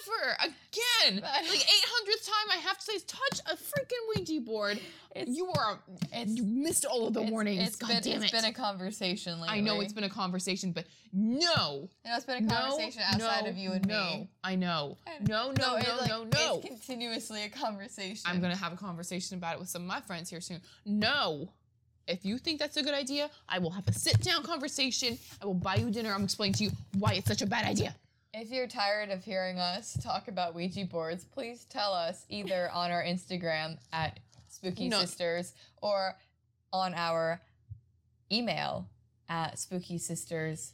[0.09, 4.81] ever again, like 800th time, I have to say, touch a freaking Ouija board.
[5.15, 5.79] It's- you are.
[6.13, 7.67] it's- you missed all of the It's- warnings.
[7.69, 8.37] It's God been, damn it's it.
[8.37, 9.57] been a conversation lately.
[9.59, 11.89] I know it's been a conversation, but no.
[12.05, 14.31] I know it's been a No, conversation outside no, of you and no, me.
[14.43, 14.97] I know.
[15.07, 16.59] I- No, no, it's no, like- no, no.
[16.59, 18.23] It's continuously a conversation.
[18.27, 20.61] I'm gonna have a conversation about it with some of my friends here soon.
[20.85, 21.53] No.
[22.09, 25.19] If you think that's a good idea, I will have a sit down conversation.
[25.43, 26.13] I will buy you dinner.
[26.13, 27.95] I'm explaining to you why it's such a bad idea.
[28.33, 32.91] If you're tired of hearing us talk about Ouija boards, please tell us either on
[32.91, 35.01] our Instagram at Spooky No.
[35.01, 36.15] Sisters or
[36.73, 37.41] on our
[38.33, 38.89] email
[39.29, 40.73] at Spooky Sisters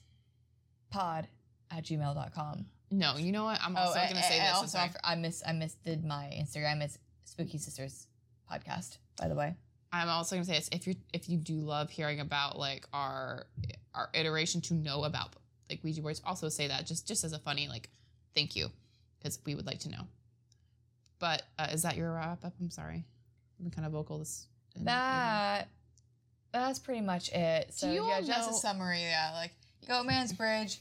[0.91, 1.27] pod
[1.71, 2.67] at gmail.com.
[2.91, 3.61] No, you know what?
[3.65, 4.55] I'm oh, also I- gonna say I- I this.
[4.55, 4.91] Also, sorry.
[5.03, 6.81] I miss I misdid my Instagram.
[6.81, 8.07] It's Spooky Sisters
[8.51, 9.57] podcast, by the way.
[9.95, 10.69] I'm also gonna say this.
[10.73, 13.47] If you if you do love hearing about like our
[13.95, 15.35] our iteration to know about
[15.71, 17.89] like Ouija boards, also say that just just as a funny like
[18.35, 18.69] thank you
[19.19, 20.09] because we would like to know.
[21.21, 22.55] But uh, is that your wrap up?
[22.61, 23.05] I'm sorry,
[23.57, 24.49] I've been kind of vocal this.
[24.81, 25.69] That
[26.53, 27.73] that's pretty much it.
[27.73, 29.01] So yeah, just a summary.
[29.01, 29.53] Yeah, like
[29.89, 30.81] Goatman's Bridge,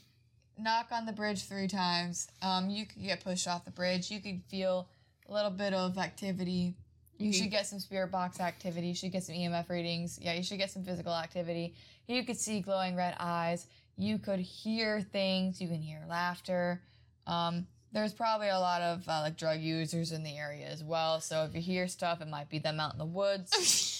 [0.57, 2.27] knock on the bridge three times.
[2.41, 4.09] Um, you could get pushed off the bridge.
[4.09, 4.89] You could feel
[5.29, 6.73] a little bit of activity.
[7.17, 7.35] You Mhm.
[7.35, 8.87] should get some spirit box activity.
[8.87, 10.19] You should get some EMF readings.
[10.21, 11.75] Yeah, you should get some physical activity.
[12.07, 13.67] You could see glowing red eyes.
[13.97, 15.61] You could hear things.
[15.61, 16.81] You can hear laughter.
[17.27, 21.21] Um, there's probably a lot of uh, like drug users in the area as well.
[21.21, 23.99] So if you hear stuff, it might be them out in the woods.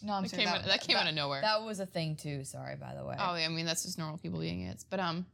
[0.00, 0.44] No, I'm that sorry.
[0.44, 1.40] came, out, that came out of nowhere.
[1.40, 2.44] That was a thing too.
[2.44, 3.16] Sorry, by the way.
[3.18, 4.84] Oh, yeah, I mean that's just normal people being idiots.
[4.88, 5.26] But um,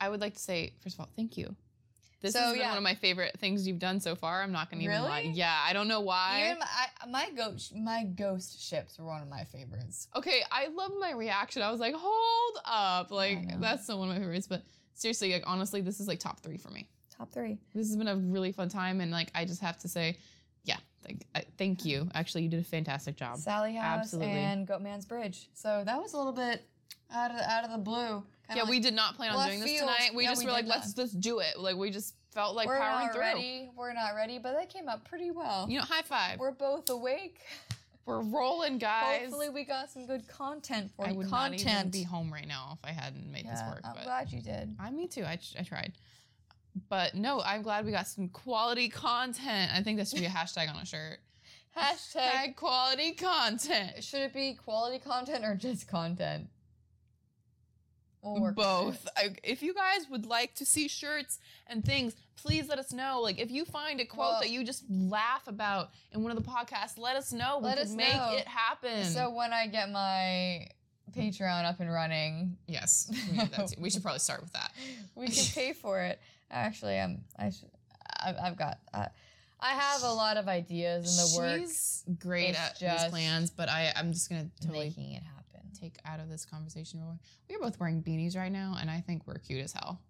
[0.00, 1.54] I would like to say first of all, thank you.
[2.22, 2.68] This So, has been yeah.
[2.70, 4.42] one of my favorite things you've done so far.
[4.42, 5.20] I'm not gonna even lie.
[5.22, 5.32] Really?
[5.34, 6.44] Yeah, I don't know why.
[6.46, 10.08] Even my, I, my ghost, my ghost ships were one of my favorites.
[10.16, 11.62] okay, I love my reaction.
[11.62, 14.46] I was like, hold up, like that's still one of my favorites.
[14.46, 14.62] But
[14.94, 16.88] seriously, like honestly, this is like top three for me.
[17.16, 17.58] Top three.
[17.74, 20.16] This has been a really fun time, and like I just have to say,
[20.64, 22.08] yeah, like I, thank you.
[22.14, 23.36] Actually, you did a fantastic job.
[23.38, 24.32] Sallie House Absolutely.
[24.32, 25.48] and Goatman's Bridge.
[25.54, 26.66] So that was a little bit
[27.12, 28.22] out of the, out of the blue.
[28.54, 29.88] Yeah, like, we did not plan on doing this field.
[29.88, 30.10] tonight.
[30.14, 31.58] We Yeah, just we were like, let's just do it.
[31.58, 33.22] Like we just felt like we're powering not through.
[33.22, 33.70] ready.
[33.76, 35.66] We're not ready, but that came out pretty well.
[35.68, 36.38] You know, high five.
[36.38, 37.40] We're, both awake.
[38.04, 39.22] we're rolling, guys.
[39.22, 41.14] Hopefully, we got some good content for I you.
[41.14, 41.64] I would content.
[41.64, 43.80] not even be home right now if I hadn't made this Yeah, work.
[43.84, 44.76] I'm but glad you did.
[44.78, 45.24] I, me too.
[45.24, 45.94] I, I tried.
[46.88, 49.72] But no, I'm glad we got some quality content.
[49.74, 51.18] I think that should be a hashtag on a shirt.
[51.76, 52.20] Hashtag.
[52.20, 54.04] Hashtag quality content.
[54.04, 56.48] Should it be quality content or just content?
[58.26, 59.06] On Both.
[59.16, 63.20] I, if you guys would like to see shirts and things, please let us know.
[63.22, 66.42] Like if you find a quote Well- that you just laugh about in one of
[66.42, 67.58] the podcasts, let us know.
[67.60, 68.34] Let we us make know.
[68.36, 69.04] it happen.
[69.04, 70.66] So when I get my
[71.16, 73.76] Patreon up and running, yes, we, need that too.
[73.80, 74.72] we should probably start with that.
[75.14, 76.20] we can pay for it.
[76.50, 77.22] Actually, I'm.
[77.38, 77.70] I should.
[78.24, 78.78] I've, I've got.
[78.92, 79.06] Uh,
[79.58, 82.04] I have a lot of ideas in the works.
[82.06, 85.35] She's great It's at these plans, but I, I'm just gonna totally making it happen.
[85.78, 87.00] Take out of this conversation.
[87.00, 87.18] real.
[87.48, 90.00] We're both wearing beanies right now, and I think we're cute as hell.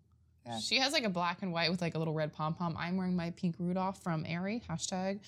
[0.44, 0.58] Yeah.
[0.58, 2.76] She has like a black and white with like a little red pom pom.
[2.78, 5.20] I'm wearing my pink Rudolph from Aerie hashtag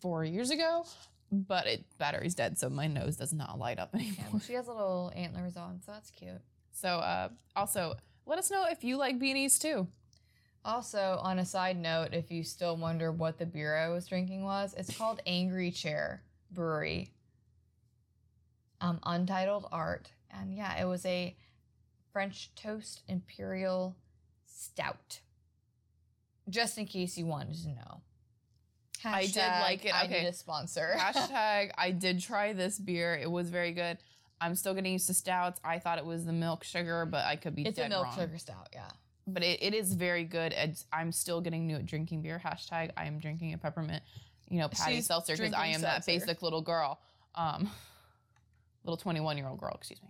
[0.00, 0.84] four years ago,
[1.32, 4.14] but it battery's dead, so my nose does not light up anymore.
[4.18, 6.40] Yeah, well, she has little antlers on, so that's cute.
[6.72, 9.88] So, uh, also let us know if you like beanies too.
[10.64, 14.44] Also, on a side note, if you still wonder what the beer I was drinking
[14.44, 17.10] was, it's called Angry Chair Brewery.
[18.80, 20.10] Um, Untitled Art.
[20.30, 21.36] And yeah, it was a
[22.12, 23.96] French toast imperial
[24.46, 25.20] stout.
[26.48, 28.00] Just in case you wanted to know.
[29.04, 29.94] I did like it.
[29.94, 30.22] I Okay.
[30.22, 30.94] need a sponsor.
[30.98, 33.14] Hashtag I did try this beer.
[33.14, 33.98] It was very good.
[34.40, 35.60] I'm still getting used to stouts.
[35.64, 38.04] I thought it was the milk sugar, but I could be it's dead a milk
[38.06, 38.16] wrong.
[38.16, 38.88] sugar stout, yeah.
[39.26, 40.52] but it, it is very good.
[40.52, 42.40] It's, I'm still getting new at drinking beer.
[42.44, 44.02] Hashtag I am drinking a peppermint,
[44.48, 47.00] you know, patty She's seltzer because I am that basic little girl,
[47.34, 47.68] um,
[48.88, 49.74] little 21 year old girl.
[49.74, 50.08] Excuse me.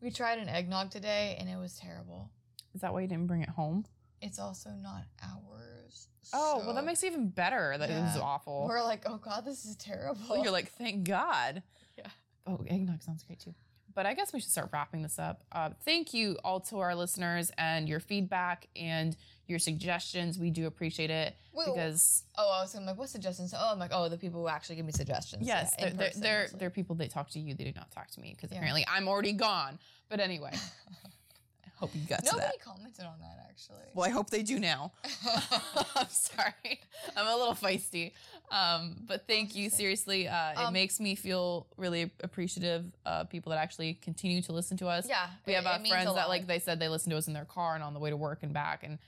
[0.00, 2.30] We tried an eggnog today and it was terrible.
[2.74, 3.84] Is that why you didn't bring it home?
[4.20, 6.08] It's also not ours.
[6.32, 7.76] Oh, well, that makes it even better.
[7.76, 8.66] That it was awful.
[8.68, 10.42] We're like, oh god, this is terrible.
[10.42, 11.62] You're like, thank God.
[11.98, 12.08] Yeah.
[12.46, 13.54] Oh, eggnog sounds great too.
[13.94, 15.44] But I guess we should start wrapping this up.
[15.52, 19.14] Uh, thank you all to our listeners and your feedback and
[19.52, 20.38] your suggestions.
[20.38, 23.54] We do appreciate it Wait, because Oh, I was gonna like, what suggestions?
[23.56, 25.46] Oh, I'm like, oh, the people who actually give me suggestions.
[25.46, 27.54] yes, yeah, they're, in they're, they're, they're people that talk to you.
[27.54, 28.58] They do not talk to me because Yeah.
[28.58, 29.78] apparently I'm already gone.
[30.08, 30.50] But anyway,
[31.66, 33.84] I hope you got Nobody commented on that actually.
[33.94, 34.92] Well, I hope they do now.
[35.96, 36.80] I'm sorry.
[37.16, 38.12] I'm a little feisty.
[38.50, 39.68] Um, but thank you.
[39.70, 44.52] Seriously, uh, it Um, makes me feel really appreciative of people that actually continue to
[44.52, 45.06] listen to us.
[45.08, 47.26] yeah, We have it- uh, it friends that, like they said, they listen to us
[47.26, 48.82] in their car and on the way to work and back.
[48.84, 48.98] And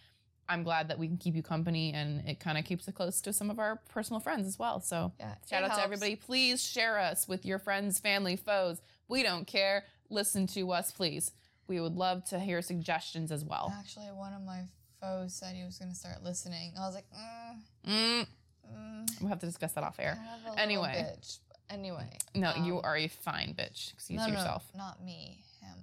[0.48, 3.20] I'm glad that we can keep you company and it kind of keeps it close
[3.22, 4.80] to some of our personal friends as well.
[4.80, 6.16] So yeah, shout out to everybody.
[6.16, 8.82] Please share us with your friends, family, foes.
[9.08, 9.84] We don't care.
[10.10, 11.32] Listen to us, please.
[11.66, 13.72] We would love to hear suggestions as well.
[13.78, 14.64] Actually, one of my
[15.00, 16.74] foes said he was gonna start listening.
[16.78, 18.26] I was like, mm, Mm,
[18.70, 20.14] mm, we'll have to discuss that off air.
[20.16, 21.06] kind of a Anyway.
[21.18, 21.38] bitch.
[21.70, 23.94] Anyway, No, you um, are a fine bitch.
[23.94, 24.66] Excuse no, no, yourself.
[24.76, 25.78] not me, him.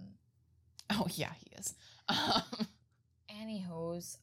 [0.92, 1.74] Oh yeah, he is.
[2.10, 2.68] Um,
[3.30, 4.18] Anyhows,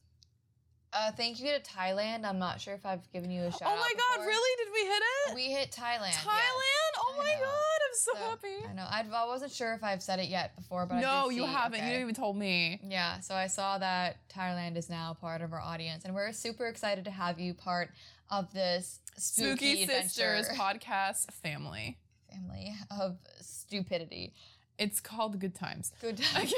[0.93, 2.25] uh, thank you to Thailand.
[2.25, 4.25] I'm not sure if I've given you a shout oh my god, before.
[4.27, 4.65] really?
[4.65, 5.35] Did we hit it?
[5.35, 6.11] We hit Thailand.
[6.11, 6.25] yes.
[6.25, 6.93] Thailand?
[6.97, 8.67] Oh I my god, I'm so, So, happy.
[8.69, 8.87] I know.
[8.89, 11.47] I'd, I wasn't sure if I've said it yet before, but I no, you see-
[11.51, 11.77] haven't.
[11.79, 11.89] You okay.
[11.91, 12.79] didn't even told me.
[12.83, 16.65] Yeah, so I saw that Thailand is now part of our audience, and we're super
[16.67, 17.91] excited to have you part
[18.31, 21.97] of this spooky, Spooky Sisters podcast family.
[22.31, 24.33] family of stupidity.
[24.77, 25.91] It's called Good Times.
[26.01, 26.17] Good.
[26.33, 26.53] Times.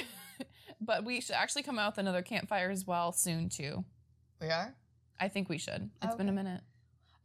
[0.79, 3.83] but we should actually come out with another campfire as well soon too.
[4.41, 4.73] We are.
[5.19, 5.89] I think we should.
[6.01, 6.61] It's been a minute.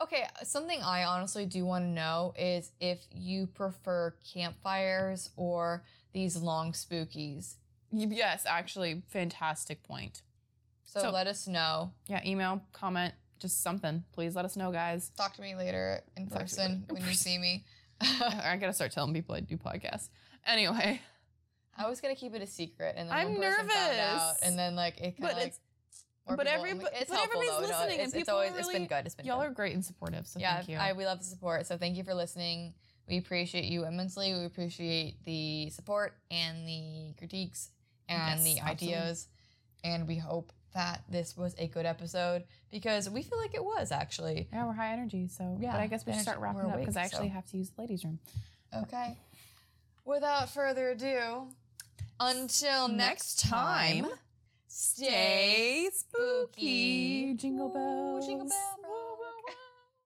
[0.03, 6.37] Okay, something I honestly do want to know is if you prefer campfires or these
[6.37, 7.55] long spookies.
[7.91, 10.21] Yes, actually, fantastic point.
[10.85, 11.93] So, So- let us know.
[12.07, 14.05] Yeah, email, comment, just something.
[14.12, 15.11] Please let us know, guys.
[15.17, 17.64] Talk to me later in Talk person later when you see me.
[18.01, 20.11] I gotta start telling people I do podcasts.
[20.47, 21.01] Anyway,
[21.79, 24.43] I was gonna keep it a secret, and then I'm one person found out, nervous.
[24.43, 25.55] and then like it kind of like.
[26.27, 27.61] It's- more but every- I'm it's but helpful everybody's though.
[27.61, 29.07] No, listening, and it's, it's people always are it's really- been good.
[29.07, 29.47] It's been y'all good.
[29.49, 30.77] are great and supportive, so yeah, thank you.
[30.77, 31.66] I, we love the support.
[31.66, 32.74] So thank you for listening.
[33.09, 34.35] We appreciate you immensely.
[34.35, 37.70] We appreciate the support and the critiques
[38.09, 38.95] and Yes, the absolutely.
[38.97, 39.29] ideas.
[39.85, 43.93] And we hope that this was a good episode because we feel like it was
[43.93, 44.49] actually.
[44.53, 46.79] yeah, we're high energy, so Yeah, but I guess we should start wrapping we're up
[46.81, 47.35] because I actually so.
[47.35, 48.18] have to use the ladies' room.
[48.77, 49.16] Okay.
[50.05, 51.47] Without further ado,
[52.20, 54.07] until next time,
[54.69, 57.35] stay spooky.
[57.35, 58.27] Jingle bells.
[58.27, 58.86] Jingle bell